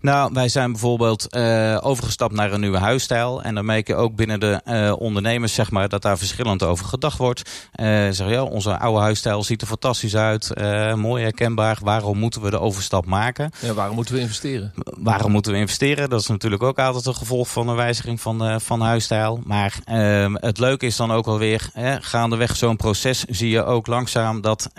Nou, 0.02 0.30
wij 0.34 0.50
zijn 0.50 0.72
bijvoorbeeld 0.72 1.36
uh, 1.36 1.78
overgestapt 1.82 2.34
naar 2.34 2.52
een 2.52 2.60
nieuwe 2.60 2.78
huisstijl. 2.78 3.42
En 3.42 3.56
dan 3.56 3.66
merk 3.66 3.88
je 3.88 3.96
ook 3.96 4.16
binnen 4.16 4.40
de 4.40 4.62
uh, 4.66 4.94
ondernemers 5.00 5.54
zeg 5.54 5.72
maar, 5.72 5.90
dat 5.90 6.02
daar 6.02 6.18
verschillend 6.18 6.64
over 6.64 6.86
gedacht 6.86 7.18
wordt. 7.18 7.70
Uh, 7.76 7.86
zeg, 8.10 8.30
ja, 8.30 8.44
onze 8.44 8.78
oude 8.78 9.00
huisstijl 9.00 9.44
ziet 9.44 9.62
er 9.62 9.68
fantastisch 9.68 10.16
uit. 10.16 10.52
mooi 10.96 11.24
herkenbaar. 11.24 11.78
Waarom 11.82 12.18
moeten 12.18 12.42
we 12.42 12.50
de 12.50 12.60
overstap 12.60 13.06
maken? 13.06 13.52
Ja, 13.60 13.74
waarom 13.74 13.96
moeten 13.96 14.14
we 14.16 14.20
investeren? 14.20 14.74
Waarom 14.98 15.32
moeten 15.32 15.52
we 15.52 15.58
investeren? 15.58 16.10
Dat 16.10 16.22
is 16.22 16.28
natuurlijk 16.28 16.64
ook 16.64 16.80
altijd 16.80 17.06
een 17.06 17.16
gevolg 17.16 17.50
van 17.50 17.68
een 17.68 17.76
wijziging 17.76 18.22
van, 18.22 18.62
van 18.62 18.82
huisstijl. 18.82 19.40
Maar 19.44 19.80
ehm, 19.86 20.36
het 20.36 20.60
leuke 20.60 20.86
is 20.86 20.96
dan 20.96 21.12
ook 21.12 21.26
wel 21.26 21.38
weer, 21.38 21.70
gaandeweg 22.02 22.56
zo'n 22.56 22.76
proces 22.76 23.24
zie 23.24 23.50
je 23.50 23.64
ook 23.64 23.88
langzaam 23.88 24.42
dat 24.42 24.70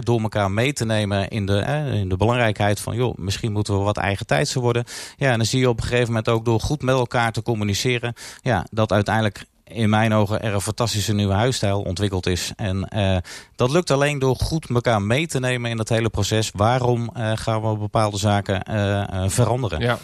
door 0.00 0.20
elkaar 0.20 0.50
mee 0.50 0.72
te 0.72 0.84
nemen 0.84 1.28
in 1.28 1.46
de, 1.46 1.58
in 1.92 2.08
de 2.08 2.16
belangrijkheid 2.16 2.80
van, 2.80 2.96
joh, 2.96 3.16
misschien 3.16 3.52
moeten 3.52 3.78
we 3.78 3.84
wat 3.84 3.96
eigen 3.96 4.17
tijd 4.24 4.54
worden. 4.54 4.84
Ja, 5.16 5.30
en 5.30 5.36
dan 5.36 5.46
zie 5.46 5.60
je 5.60 5.68
op 5.68 5.76
een 5.76 5.86
gegeven 5.86 6.06
moment 6.06 6.28
ook 6.28 6.44
door 6.44 6.60
goed 6.60 6.82
met 6.82 6.94
elkaar 6.94 7.32
te 7.32 7.42
communiceren... 7.42 8.14
Ja, 8.40 8.66
dat 8.70 8.92
uiteindelijk 8.92 9.44
in 9.68 9.90
mijn 9.90 10.12
ogen 10.12 10.42
er 10.42 10.54
een 10.54 10.60
fantastische 10.60 11.14
nieuwe 11.14 11.34
huisstijl 11.34 11.80
ontwikkeld 11.80 12.26
is. 12.26 12.52
En 12.56 12.88
uh, 12.96 13.16
dat 13.56 13.70
lukt 13.70 13.90
alleen 13.90 14.18
door 14.18 14.36
goed 14.36 14.68
elkaar 14.70 15.02
mee 15.02 15.26
te 15.26 15.40
nemen 15.40 15.70
in 15.70 15.76
dat 15.76 15.88
hele 15.88 16.10
proces. 16.10 16.50
Waarom 16.54 17.10
uh, 17.16 17.32
gaan 17.34 17.62
we 17.62 17.76
bepaalde 17.76 18.18
zaken 18.18 18.62
uh, 18.70 19.28
veranderen? 19.28 19.80
Ja. 19.80 19.98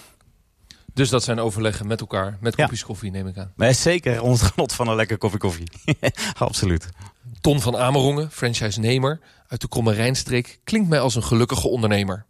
Dus 0.95 1.09
dat 1.09 1.23
zijn 1.23 1.41
overleggen 1.41 1.87
met 1.87 2.01
elkaar, 2.01 2.39
met 2.41 2.55
kopjes 2.55 2.81
ja. 2.81 2.87
koffie 2.87 3.11
neem 3.11 3.27
ik 3.27 3.39
aan. 3.39 3.53
Maar 3.57 3.75
zeker 3.75 4.23
ons 4.23 4.43
genot 4.43 4.73
van 4.73 4.89
een 4.89 4.97
lekker 4.97 5.19
koffie 5.19 5.41
koffie. 5.41 5.71
Absoluut. 6.39 6.89
Ton 7.41 7.61
van 7.61 7.77
Amerongen, 7.77 8.31
franchise-nemer 8.31 9.21
uit 9.49 9.61
de 9.61 9.69
Kromme 9.69 9.93
Rijnstreek... 9.93 10.61
klinkt 10.65 10.89
mij 10.89 11.01
als 11.01 11.15
een 11.15 11.23
gelukkige 11.23 11.69
ondernemer. 11.69 12.27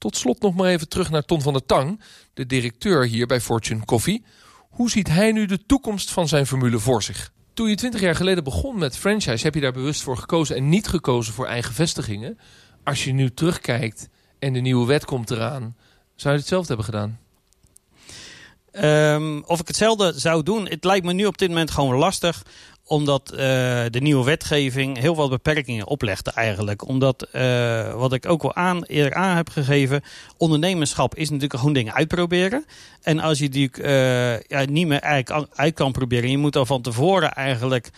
Tot 0.00 0.16
slot 0.16 0.40
nog 0.42 0.54
maar 0.54 0.68
even 0.68 0.88
terug 0.88 1.10
naar 1.10 1.24
Ton 1.24 1.42
van 1.42 1.52
der 1.52 1.66
Tang, 1.66 2.00
de 2.34 2.46
directeur 2.46 3.06
hier 3.06 3.26
bij 3.26 3.40
Fortune 3.40 3.84
Coffee. 3.84 4.24
Hoe 4.70 4.90
ziet 4.90 5.08
hij 5.08 5.32
nu 5.32 5.46
de 5.46 5.66
toekomst 5.66 6.10
van 6.10 6.28
zijn 6.28 6.46
formule 6.46 6.78
voor 6.78 7.02
zich? 7.02 7.32
Toen 7.54 7.68
je 7.68 7.74
twintig 7.74 8.00
jaar 8.00 8.14
geleden 8.14 8.44
begon 8.44 8.78
met 8.78 8.96
franchise, 8.96 9.44
heb 9.44 9.54
je 9.54 9.60
daar 9.60 9.72
bewust 9.72 10.02
voor 10.02 10.16
gekozen 10.16 10.56
en 10.56 10.68
niet 10.68 10.88
gekozen 10.88 11.34
voor 11.34 11.46
eigen 11.46 11.74
vestigingen. 11.74 12.38
Als 12.84 13.04
je 13.04 13.12
nu 13.12 13.34
terugkijkt 13.34 14.08
en 14.38 14.52
de 14.52 14.60
nieuwe 14.60 14.86
wet 14.86 15.04
komt 15.04 15.30
eraan, 15.30 15.76
zou 16.14 16.34
je 16.34 16.40
hetzelfde 16.40 16.74
hebben 16.74 16.84
gedaan? 16.84 17.18
Um, 18.72 19.44
of 19.44 19.60
ik 19.60 19.66
hetzelfde 19.66 20.12
zou 20.16 20.42
doen, 20.42 20.68
het 20.68 20.84
lijkt 20.84 21.06
me 21.06 21.12
nu 21.12 21.26
op 21.26 21.38
dit 21.38 21.48
moment 21.48 21.70
gewoon 21.70 21.94
lastig 21.94 22.42
omdat 22.90 23.30
uh, 23.32 23.38
de 23.90 24.00
nieuwe 24.00 24.24
wetgeving 24.24 24.98
heel 24.98 25.16
wat 25.16 25.30
beperkingen 25.30 25.86
oplegde 25.86 26.30
eigenlijk. 26.30 26.88
Omdat, 26.88 27.28
uh, 27.32 27.94
wat 27.94 28.12
ik 28.12 28.28
ook 28.28 28.42
wel 28.42 28.54
aan, 28.54 28.84
eerder 28.84 29.14
aan 29.14 29.36
heb 29.36 29.48
gegeven... 29.48 30.02
ondernemerschap 30.36 31.14
is 31.14 31.30
natuurlijk 31.30 31.58
gewoon 31.58 31.74
dingen 31.74 31.94
uitproberen. 31.94 32.64
En 33.02 33.20
als 33.20 33.38
je 33.38 33.48
die 33.48 33.70
uh, 33.78 34.40
ja, 34.40 34.64
niet 34.64 34.86
meer 34.86 35.00
eigenlijk 35.00 35.48
uit 35.54 35.74
kan 35.74 35.92
proberen... 35.92 36.30
je 36.30 36.38
moet 36.38 36.56
al 36.56 36.66
van 36.66 36.82
tevoren 36.82 37.32
eigenlijk 37.32 37.90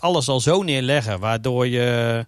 alles 0.00 0.28
al 0.28 0.40
zo 0.40 0.62
neerleggen... 0.62 1.20
waardoor 1.20 1.66
je 1.66 2.24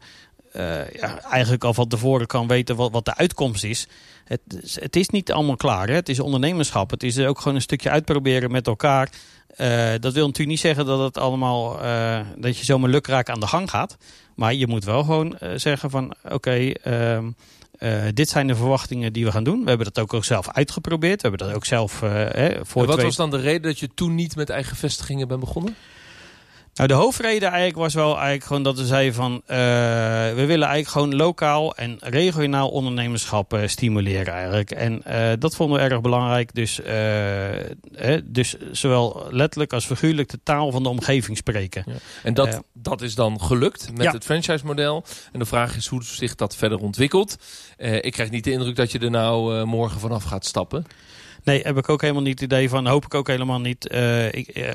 ja, 0.92 1.21
eigenlijk 1.31 1.64
al 1.64 1.75
van 1.75 1.88
tevoren 1.88 2.27
kan 2.27 2.47
weten 2.47 2.77
wat, 2.77 2.92
wat 2.92 3.05
de 3.05 3.16
uitkomst 3.16 3.64
is... 3.64 3.88
Het, 4.28 4.40
het 4.80 4.96
is 4.96 5.08
niet 5.08 5.32
allemaal 5.32 5.56
klaar. 5.56 5.88
Hè? 5.88 5.94
Het 5.94 6.08
is 6.08 6.20
ondernemerschap. 6.20 6.90
Het 6.90 7.02
is 7.02 7.18
ook 7.18 7.38
gewoon 7.38 7.54
een 7.54 7.62
stukje 7.62 7.90
uitproberen 7.90 8.50
met 8.50 8.66
elkaar... 8.66 9.10
Uh, 9.60 9.90
dat 10.00 10.12
wil 10.12 10.26
natuurlijk 10.26 10.48
niet 10.48 10.60
zeggen 10.60 10.86
dat 10.86 10.98
het 10.98 11.18
allemaal 11.18 11.84
uh, 11.84 12.20
dat 12.36 12.58
je 12.58 12.64
zomaar 12.64 12.90
lukraak 12.90 13.28
aan 13.28 13.40
de 13.40 13.46
gang 13.46 13.70
gaat. 13.70 13.96
Maar 14.34 14.54
je 14.54 14.66
moet 14.66 14.84
wel 14.84 15.04
gewoon 15.04 15.36
uh, 15.42 15.50
zeggen 15.54 15.90
van 15.90 16.14
oké, 16.24 16.34
okay, 16.34 16.70
ehm, 16.70 17.30
dit 18.14 18.28
zijn 18.28 18.46
de 18.46 18.54
verwachtingen 18.54 19.12
die 19.12 19.24
we 19.24 19.32
gaan 19.32 19.44
doen. 19.44 19.62
We 19.62 19.68
hebben 19.68 19.92
dat 19.92 20.12
ook, 20.12 20.24
zelf 20.24 20.48
uitgeprobeerd. 20.48 21.22
We 21.22 21.28
hebben 21.28 21.46
dat 21.46 21.56
ook 21.56 21.64
zelf 21.64 22.00
hè, 22.00 22.64
voor. 22.64 22.82
En 22.82 22.88
wat 22.88 23.02
was 23.02 23.16
dan 23.16 23.30
de 23.30 23.40
reden 23.40 23.62
dat 23.62 23.78
je 23.78 23.88
toen 23.94 24.14
niet 24.14 24.36
met 24.36 24.50
eigen 24.50 24.76
vestigingen 24.76 25.28
bent 25.28 25.40
begonnen? 25.40 25.76
Nou, 26.78 26.90
de 26.90 26.96
hoofdreden 26.96 27.48
eigenlijk 27.48 27.78
was 27.78 27.94
wel 27.94 28.12
eigenlijk 28.14 28.44
gewoon 28.44 28.62
dat 28.62 28.78
we 28.78 28.86
zeiden 28.86 29.14
van... 29.14 29.32
Uh, 29.32 29.56
we 30.34 30.44
willen 30.46 30.68
eigenlijk 30.68 30.88
gewoon 30.88 31.14
lokaal 31.14 31.76
en 31.76 31.96
regionaal 32.00 32.68
ondernemerschap 32.68 33.54
uh, 33.54 33.66
stimuleren 33.66 34.34
eigenlijk. 34.34 34.70
En 34.70 35.02
uh, 35.06 35.32
dat 35.38 35.56
vonden 35.56 35.78
we 35.78 35.84
erg 35.84 36.00
belangrijk. 36.00 36.54
Dus, 36.54 36.80
hè, 37.92 38.32
dus 38.32 38.56
zowel 38.72 39.26
letterlijk 39.30 39.72
als 39.72 39.86
figuurlijk 39.86 40.28
de 40.28 40.40
taal 40.42 40.70
van 40.70 40.82
de 40.82 40.88
omgeving 40.88 41.36
spreken. 41.36 41.82
Ja. 41.86 41.92
En 42.22 42.34
dat, 42.34 42.62
dat 42.72 43.02
is 43.02 43.14
dan 43.14 43.40
gelukt 43.40 43.90
met 43.92 44.02
Ja. 44.02 44.12
het 44.12 44.24
franchise-model. 44.24 45.04
En 45.32 45.38
de 45.38 45.46
vraag 45.46 45.76
is 45.76 45.86
hoe 45.86 46.04
zich 46.04 46.34
dat 46.34 46.56
verder 46.56 46.78
ontwikkelt. 46.78 47.36
ik 47.76 48.12
krijg 48.12 48.30
niet 48.30 48.44
de 48.44 48.50
indruk 48.50 48.76
dat 48.76 48.92
je 48.92 48.98
er 48.98 49.10
nou 49.10 49.64
morgen 49.64 50.00
vanaf 50.00 50.24
gaat 50.24 50.44
stappen. 50.44 50.86
Nee, 51.48 51.62
heb 51.62 51.76
ik 51.76 51.88
ook 51.88 52.00
helemaal 52.00 52.22
niet 52.22 52.40
het 52.40 52.52
idee 52.52 52.68
van. 52.68 52.87
Hoop 52.87 53.04
ik 53.04 53.14
ook 53.14 53.26
helemaal 53.26 53.61
niet. 53.61 53.92
Uh, 53.92 54.32
ik, 54.32 54.56
uh, 54.56 54.74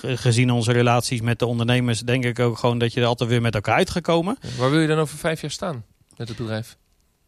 gezien 0.00 0.50
onze 0.50 0.72
relaties 0.72 1.20
met 1.20 1.38
de 1.38 1.46
ondernemers, 1.46 2.00
denk 2.00 2.24
ik 2.24 2.38
ook 2.38 2.58
gewoon 2.58 2.78
dat 2.78 2.92
je 2.92 3.00
er 3.00 3.06
altijd 3.06 3.30
weer 3.30 3.40
met 3.40 3.54
elkaar 3.54 3.74
uitgekomen. 3.74 4.38
Waar 4.58 4.70
wil 4.70 4.80
je 4.80 4.86
dan 4.86 4.98
over 4.98 5.18
vijf 5.18 5.40
jaar 5.40 5.50
staan 5.50 5.84
met 6.16 6.28
het 6.28 6.36
bedrijf? 6.36 6.76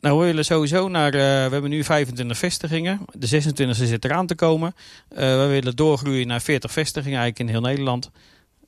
Nou, 0.00 0.18
we 0.18 0.24
willen 0.24 0.44
sowieso 0.44 0.88
naar. 0.88 1.14
Uh, 1.14 1.20
we 1.20 1.52
hebben 1.52 1.70
nu 1.70 1.84
25 1.84 2.38
vestigingen. 2.38 3.00
De 3.12 3.42
26e 3.42 3.70
zit 3.70 4.04
eraan 4.04 4.26
te 4.26 4.34
komen. 4.34 4.74
we 5.08 5.46
willen 5.48 5.76
doorgroeien 5.76 6.26
naar 6.26 6.40
40 6.40 6.72
vestigingen 6.72 7.18
eigenlijk 7.18 7.48
in 7.48 7.54
heel 7.54 7.68
Nederland. 7.68 8.10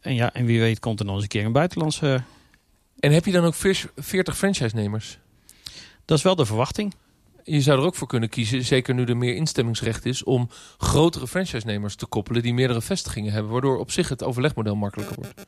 En 0.00 0.14
ja, 0.14 0.34
en 0.34 0.44
wie 0.44 0.60
weet 0.60 0.78
komt 0.78 1.00
er 1.00 1.06
nog 1.06 1.14
eens 1.14 1.22
een 1.22 1.28
keer 1.28 1.44
een 1.44 1.52
buitenlandse. 1.52 2.22
En 2.98 3.12
heb 3.12 3.24
je 3.24 3.32
dan 3.32 3.44
ook 3.44 3.54
40 3.96 4.36
franchise-nemers? 4.36 5.18
Dat 6.04 6.18
is 6.18 6.24
wel 6.24 6.36
de 6.36 6.46
verwachting. 6.46 6.94
Je 7.48 7.60
zou 7.60 7.78
er 7.78 7.84
ook 7.84 7.94
voor 7.94 8.06
kunnen 8.06 8.28
kiezen, 8.28 8.64
zeker 8.64 8.94
nu 8.94 9.04
er 9.04 9.16
meer 9.16 9.34
instemmingsrecht 9.34 10.04
is, 10.04 10.24
om 10.24 10.48
grotere 10.78 11.26
franchise-nemers 11.26 11.94
te 11.94 12.06
koppelen 12.06 12.42
die 12.42 12.54
meerdere 12.54 12.82
vestigingen 12.82 13.32
hebben, 13.32 13.52
waardoor 13.52 13.78
op 13.78 13.90
zich 13.90 14.08
het 14.08 14.24
overlegmodel 14.24 14.76
makkelijker 14.76 15.16
wordt. 15.16 15.46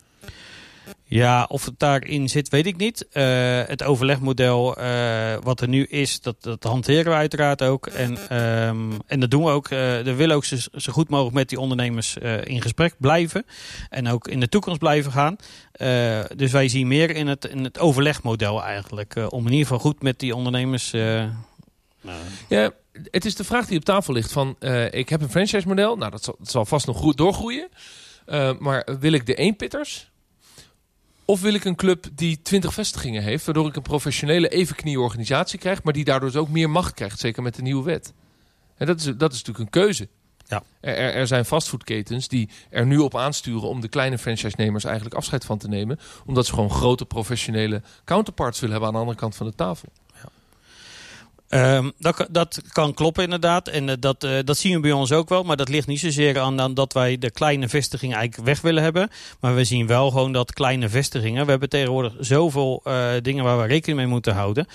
Ja, 1.05 1.45
of 1.49 1.65
het 1.65 1.79
daarin 1.79 2.29
zit, 2.29 2.49
weet 2.49 2.67
ik 2.67 2.77
niet. 2.77 3.07
Uh, 3.13 3.23
het 3.67 3.83
overlegmodel 3.83 4.79
uh, 4.79 5.35
wat 5.43 5.61
er 5.61 5.69
nu 5.69 5.85
is, 5.85 6.21
dat, 6.21 6.37
dat 6.41 6.63
hanteren 6.63 7.05
we 7.05 7.19
uiteraard 7.19 7.63
ook. 7.63 7.87
En, 7.87 8.39
um, 8.67 8.93
en 9.07 9.21
dat 9.21 9.31
doen 9.31 9.45
we 9.45 9.51
ook. 9.51 9.65
Uh, 9.65 9.79
we 9.79 10.15
willen 10.15 10.37
ook 10.37 10.45
zo, 10.45 10.57
zo, 10.77 10.93
goed 10.93 11.09
mogelijk 11.09 11.35
met 11.35 11.49
die 11.49 11.61
ondernemers 11.61 12.17
in 12.45 12.63
gesprek 12.63 12.95
blijven. 12.99 13.45
En 13.89 14.09
ook 14.09 14.29
in 14.29 14.41
de 14.41 14.49
toekomst 14.49 14.79
blijven 14.79 15.13
gaan. 15.13 15.37
dus 16.37 16.53
wij 16.53 16.69
zien 16.69 16.89
meer 16.89 17.11
in 17.11 17.27
het, 17.27 17.45
in 17.45 17.65
het 17.65 17.79
overlegmodel 17.79 18.63
eigenlijk. 18.63 19.15
om 19.29 19.47
in 19.47 19.53
ieder 19.53 19.67
geval 19.67 19.79
goed 19.79 20.03
met 20.03 20.19
die 20.19 20.37
ondernemers... 20.37 20.95
Ja, 22.49 22.71
het 23.11 23.25
is 23.25 23.35
de 23.35 23.45
vraag 23.45 23.67
die 23.67 23.79
op 23.79 23.85
tafel 23.85 24.13
ligt 24.13 24.33
van... 24.33 24.57
Uh, 24.61 24.93
ik 24.93 25.09
heb 25.09 25.21
een 25.21 25.31
franchise 25.31 25.69
model, 25.69 25.97
nou 25.97 26.11
dat 26.11 26.25
zal, 26.25 26.35
dat 26.39 26.51
zal 26.51 26.65
vast 26.65 26.87
nog 26.87 26.97
goed 26.97 27.17
doorgroeien. 27.17 27.69
Uh, 28.27 28.59
maar 28.59 28.89
wil 29.01 29.13
ik 29.13 29.27
de 29.27 29.35
eenpitters? 29.35 30.11
Of 31.25 31.41
wil 31.41 31.55
ik 31.55 31.65
een 31.65 31.77
club 31.77 32.07
die 32.13 32.43
20 32.43 32.75
vestigingen 32.75 33.23
heeft... 33.23 33.45
waardoor 33.45 33.69
ik 33.69 33.77
een 33.77 33.83
professionele 33.83 34.49
evenknie 34.49 35.01
organisatie 35.01 35.59
krijg... 35.59 35.83
maar 35.83 35.93
die 35.93 36.05
daardoor 36.05 36.31
dus 36.31 36.41
ook 36.41 36.49
meer 36.49 36.71
macht 36.71 36.95
krijgt, 36.95 37.19
zeker 37.19 37.43
met 37.43 37.55
de 37.55 37.63
nieuwe 37.63 37.85
wet. 37.85 38.13
En 38.77 38.87
dat 38.87 39.01
is, 39.01 39.05
dat 39.05 39.33
is 39.33 39.43
natuurlijk 39.43 39.59
een 39.59 39.83
keuze. 39.83 40.09
Ja. 40.47 40.63
Er, 40.81 40.97
er 40.97 41.27
zijn 41.27 41.45
fastfoodketens 41.45 42.29
die 42.29 42.49
er 42.71 42.87
nu 42.87 42.99
op 42.99 43.17
aansturen... 43.17 43.69
om 43.69 43.81
de 43.81 43.89
kleine 43.89 44.19
franchise-nemers 44.19 44.85
eigenlijk 44.85 45.15
afscheid 45.15 45.45
van 45.45 45.59
te 45.59 45.69
nemen... 45.69 45.99
omdat 46.27 46.47
ze 46.47 46.53
gewoon 46.53 46.71
grote 46.71 47.07
professionele 47.07 47.83
counterparts 48.05 48.61
willen 48.61 48.75
hebben... 48.75 48.89
aan 48.89 48.95
de 48.95 49.01
andere 49.01 49.21
kant 49.21 49.37
van 49.37 49.47
de 49.47 49.55
tafel. 49.55 49.89
Um, 51.55 51.93
dat, 51.99 52.27
dat, 52.31 52.63
kan 52.73 52.95
kloppen 52.95 53.25
inderdaad. 53.25 53.69
En 53.69 53.89
uh, 53.89 53.95
dat, 54.01 54.25
uh, 54.25 54.39
dat 54.45 54.57
zien 54.57 54.75
we 54.75 54.81
bij 54.81 54.93
ons 54.93 55.13
ook 55.13 55.29
wel. 55.29 55.43
Maar 55.43 55.57
dat 55.57 55.69
ligt 55.69 55.87
niet 55.87 56.01
zozeer 56.01 56.39
aan, 56.39 56.61
aan, 56.61 56.75
dat 56.75 56.93
wij 56.93 57.19
de 57.19 57.31
kleine 57.31 57.69
vestigingen 57.69 58.17
eigenlijk 58.17 58.49
weg 58.49 58.61
willen 58.61 58.83
hebben. 58.83 59.09
Maar 59.41 59.55
we 59.55 59.65
zien 59.65 59.87
wel 59.87 60.11
gewoon 60.11 60.33
dat 60.33 60.53
kleine 60.53 60.89
vestigingen... 60.89 61.45
We 61.45 61.51
hebben 61.51 61.69
tegenwoordig 61.69 62.15
zoveel 62.19 62.83
uh, 62.85 63.11
dingen 63.23 63.45
waar 63.45 63.61
we 63.61 63.67
rekening 63.67 63.99
mee 63.99 64.07
moeten 64.07 64.35
houden... 64.35 64.67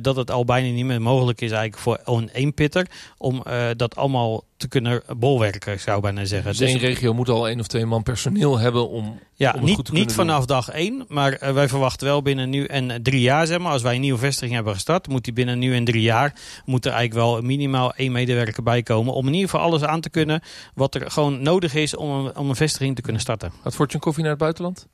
dat 0.00 0.16
het 0.16 0.30
al 0.30 0.44
bijna 0.44 0.72
niet 0.72 0.84
meer 0.84 1.02
mogelijk 1.02 1.40
is 1.40 1.50
eigenlijk 1.50 1.82
voor 1.82 2.16
een 2.16 2.28
eenpitter... 2.28 2.86
om 3.18 3.42
dat 3.76 3.96
allemaal 3.96 4.44
te 4.58 4.68
kunnen 4.68 5.02
bolwerken, 5.16 5.80
zou 5.80 5.96
ik 5.96 6.02
bijna 6.02 6.24
zeggen. 6.24 6.50
Dus 6.50 6.60
één 6.60 6.78
regio 6.78 7.14
moet 7.14 7.28
al 7.28 7.48
één 7.48 7.60
of 7.60 7.66
twee 7.66 7.86
man 7.86 8.02
personeel 8.02 8.58
hebben 8.58 8.88
om, 8.88 9.20
ja, 9.34 9.54
om 9.56 9.64
niet, 9.64 9.74
goed 9.74 9.84
te 9.84 9.92
niet 9.92 10.12
vanaf 10.12 10.44
dag 10.44 10.68
één, 10.68 11.04
maar 11.08 11.42
uh, 11.42 11.50
wij 11.50 11.68
verwachten 11.68 12.06
wel 12.06 12.22
binnen 12.22 12.50
nu 12.50 12.64
en 12.64 13.02
drie 13.02 13.20
jaar, 13.20 13.46
zeg 13.46 13.58
maar. 13.58 13.72
Als 13.72 13.82
wij 13.82 13.94
een 13.94 14.00
nieuwe 14.00 14.18
vestiging 14.18 14.54
hebben 14.54 14.74
gestart, 14.74 15.08
moet 15.08 15.24
die 15.24 15.32
binnen 15.32 15.58
nu 15.58 15.74
en 15.74 15.84
drie 15.84 16.02
jaar... 16.02 16.34
moet 16.64 16.86
er 16.86 16.92
eigenlijk 16.92 17.26
wel 17.26 17.42
minimaal 17.42 17.94
één 17.94 18.12
medewerker 18.12 18.62
bij 18.62 18.82
komen... 18.82 19.14
om 19.14 19.26
in 19.26 19.34
ieder 19.34 19.50
geval 19.50 19.64
alles 19.66 19.82
aan 19.82 20.00
te 20.00 20.10
kunnen 20.10 20.42
wat 20.74 20.94
er 20.94 21.10
gewoon 21.10 21.42
nodig 21.42 21.74
is 21.74 21.96
om 21.96 22.10
een, 22.10 22.36
om 22.36 22.48
een 22.48 22.56
vestiging 22.56 22.96
te 22.96 23.02
kunnen 23.02 23.20
starten. 23.20 23.52
Gaat 23.62 23.74
Fortune 23.74 24.02
Koffie 24.02 24.22
naar 24.22 24.32
het 24.32 24.40
buitenland? 24.40 24.86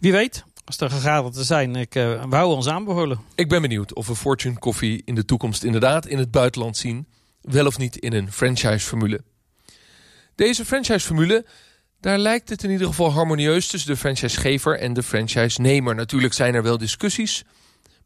Wie 0.00 0.12
weet, 0.12 0.44
als 0.64 0.80
er 0.80 0.90
gegaderd 0.90 1.36
zijn, 1.36 1.76
ik, 1.76 1.94
uh, 1.94 2.04
we 2.04 2.36
houden 2.36 2.56
ons 2.56 2.68
aanbevolen. 2.68 3.20
Ik 3.34 3.48
ben 3.48 3.62
benieuwd 3.62 3.94
of 3.94 4.06
we 4.06 4.14
Fortune 4.14 4.58
Koffie 4.58 5.02
in 5.04 5.14
de 5.14 5.24
toekomst 5.24 5.64
inderdaad 5.64 6.06
in 6.06 6.18
het 6.18 6.30
buitenland 6.30 6.76
zien... 6.76 7.06
wel 7.44 7.66
of 7.66 7.78
niet 7.78 7.96
in 7.96 8.12
een 8.12 8.32
franchise-formule. 8.32 9.20
Deze 10.34 10.64
franchise-formule, 10.64 11.46
daar 12.00 12.18
lijkt 12.18 12.48
het 12.48 12.62
in 12.62 12.70
ieder 12.70 12.86
geval 12.86 13.12
harmonieus 13.12 13.66
tussen 13.66 13.90
de 13.90 13.96
franchisegever 13.96 14.78
en 14.78 14.92
de 14.92 15.02
franchise-nemer. 15.02 15.94
Natuurlijk 15.94 16.34
zijn 16.34 16.54
er 16.54 16.62
wel 16.62 16.78
discussies, 16.78 17.44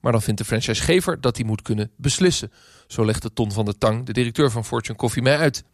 maar 0.01 0.12
dan 0.12 0.22
vindt 0.22 0.40
de 0.40 0.46
franchisegever 0.46 1.20
dat 1.20 1.37
hij 1.37 1.46
moet 1.46 1.62
kunnen 1.62 1.90
beslissen. 1.96 2.53
Zo 2.87 3.05
legde 3.05 3.33
Ton 3.33 3.53
van 3.53 3.64
der 3.64 3.79
Tang, 3.79 4.07
de 4.07 4.12
directeur 4.12 4.51
van 4.51 4.64
Fortune 4.64 4.98
Coffee, 4.98 5.22
mij 5.22 5.38
uit. 5.38 5.64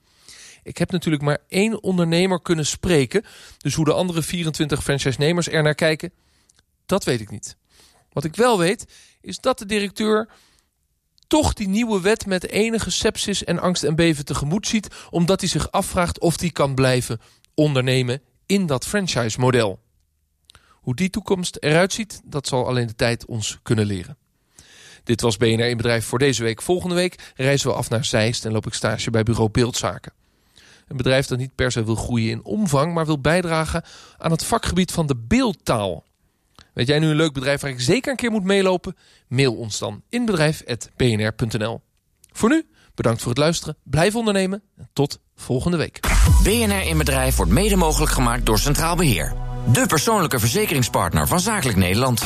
Ik 0.63 0.79
heb 0.79 0.91
natuurlijk 0.91 1.23
maar 1.23 1.39
één 1.49 1.83
ondernemer 1.83 2.43
kunnen 2.43 2.67
spreken, 2.67 3.25
dus 3.59 3.75
hoe 3.75 3.85
de 3.85 3.93
andere 3.93 4.23
24 4.23 4.83
franchise-nemers 4.83 5.49
er 5.49 5.63
naar 5.63 5.75
kijken, 5.75 6.13
dat 6.87 7.05
weet 7.05 7.21
ik 7.21 7.31
niet. 7.31 7.57
Wat 8.13 8.25
ik 8.25 8.37
wel 8.37 8.59
weet, 8.59 8.87
is 9.21 9.39
dat 9.39 9.59
de 9.59 9.67
directeur 9.67 10.29
toch 11.35 11.53
die 11.53 11.69
nieuwe 11.69 12.01
wet 12.01 12.27
met 12.27 12.49
enige 12.49 12.91
sepsis 12.91 13.45
en 13.45 13.59
angst 13.59 13.83
en 13.83 13.95
beven 13.95 14.25
tegemoet 14.25 14.67
ziet... 14.67 14.89
omdat 15.11 15.41
hij 15.41 15.49
zich 15.49 15.71
afvraagt 15.71 16.21
of 16.21 16.41
hij 16.41 16.51
kan 16.51 16.75
blijven 16.75 17.21
ondernemen 17.55 18.23
in 18.47 18.67
dat 18.67 18.87
franchise-model. 18.87 19.81
Hoe 20.71 20.95
die 20.95 21.11
toekomst 21.11 21.57
eruit 21.61 21.93
ziet, 21.93 22.21
dat 22.25 22.47
zal 22.47 22.67
alleen 22.67 22.87
de 22.87 22.95
tijd 22.95 23.27
ons 23.27 23.59
kunnen 23.63 23.87
leren. 23.87 24.17
Dit 25.05 25.21
was 25.21 25.37
BNR 25.37 25.69
in 25.69 25.77
Bedrijf 25.77 26.05
voor 26.05 26.19
deze 26.19 26.43
week. 26.43 26.63
Volgende 26.63 26.95
week 26.95 27.33
reizen 27.37 27.69
we 27.69 27.75
af 27.75 27.91
naar 27.91 28.05
Zeist 28.05 28.45
en 28.45 28.53
loop 28.53 28.67
ik 28.67 28.75
stage 28.75 29.11
bij 29.11 29.23
bureau 29.23 29.51
Beeldzaken. 29.51 30.13
Een 30.89 30.97
bedrijf 30.97 31.27
dat 31.27 31.39
niet 31.39 31.55
per 31.55 31.73
se 31.73 31.85
wil 31.85 31.95
groeien 31.95 32.31
in 32.31 32.45
omvang... 32.45 32.95
maar 32.95 33.07
wil 33.07 33.21
bijdragen 33.21 33.85
aan 34.19 34.31
het 34.31 34.45
vakgebied 34.45 34.93
van 34.93 35.07
de 35.07 35.17
beeldtaal... 35.17 36.05
Weet 36.75 36.87
jij 36.87 36.99
nu 36.99 37.09
een 37.09 37.17
leuk 37.17 37.33
bedrijf 37.33 37.61
waar 37.61 37.71
ik 37.71 37.81
zeker 37.81 38.11
een 38.11 38.17
keer 38.17 38.31
moet 38.31 38.45
meelopen? 38.45 38.97
Mail 39.29 39.55
ons 39.55 39.79
dan 39.79 40.03
inbedrijf.bnr.nl. 40.09 41.83
Voor 42.33 42.49
nu, 42.49 42.67
bedankt 42.95 43.21
voor 43.21 43.31
het 43.31 43.39
luisteren. 43.39 43.77
Blijf 43.83 44.17
ondernemen 44.17 44.63
en 44.77 44.89
tot 44.93 45.21
volgende 45.37 45.77
week. 45.77 46.01
BNR 46.43 46.87
in 46.87 46.99
Bedrijf 46.99 47.37
wordt 47.37 47.53
mede 47.53 47.77
mogelijk 47.77 48.13
gemaakt 48.13 48.47
door 48.47 48.59
Centraal 48.59 48.97
Beheer. 48.97 49.35
De 49.73 49.87
persoonlijke 49.87 50.39
verzekeringspartner 50.39 51.29
van 51.29 51.41
Zakelijk 51.41 51.79
Nederland. 51.79 52.23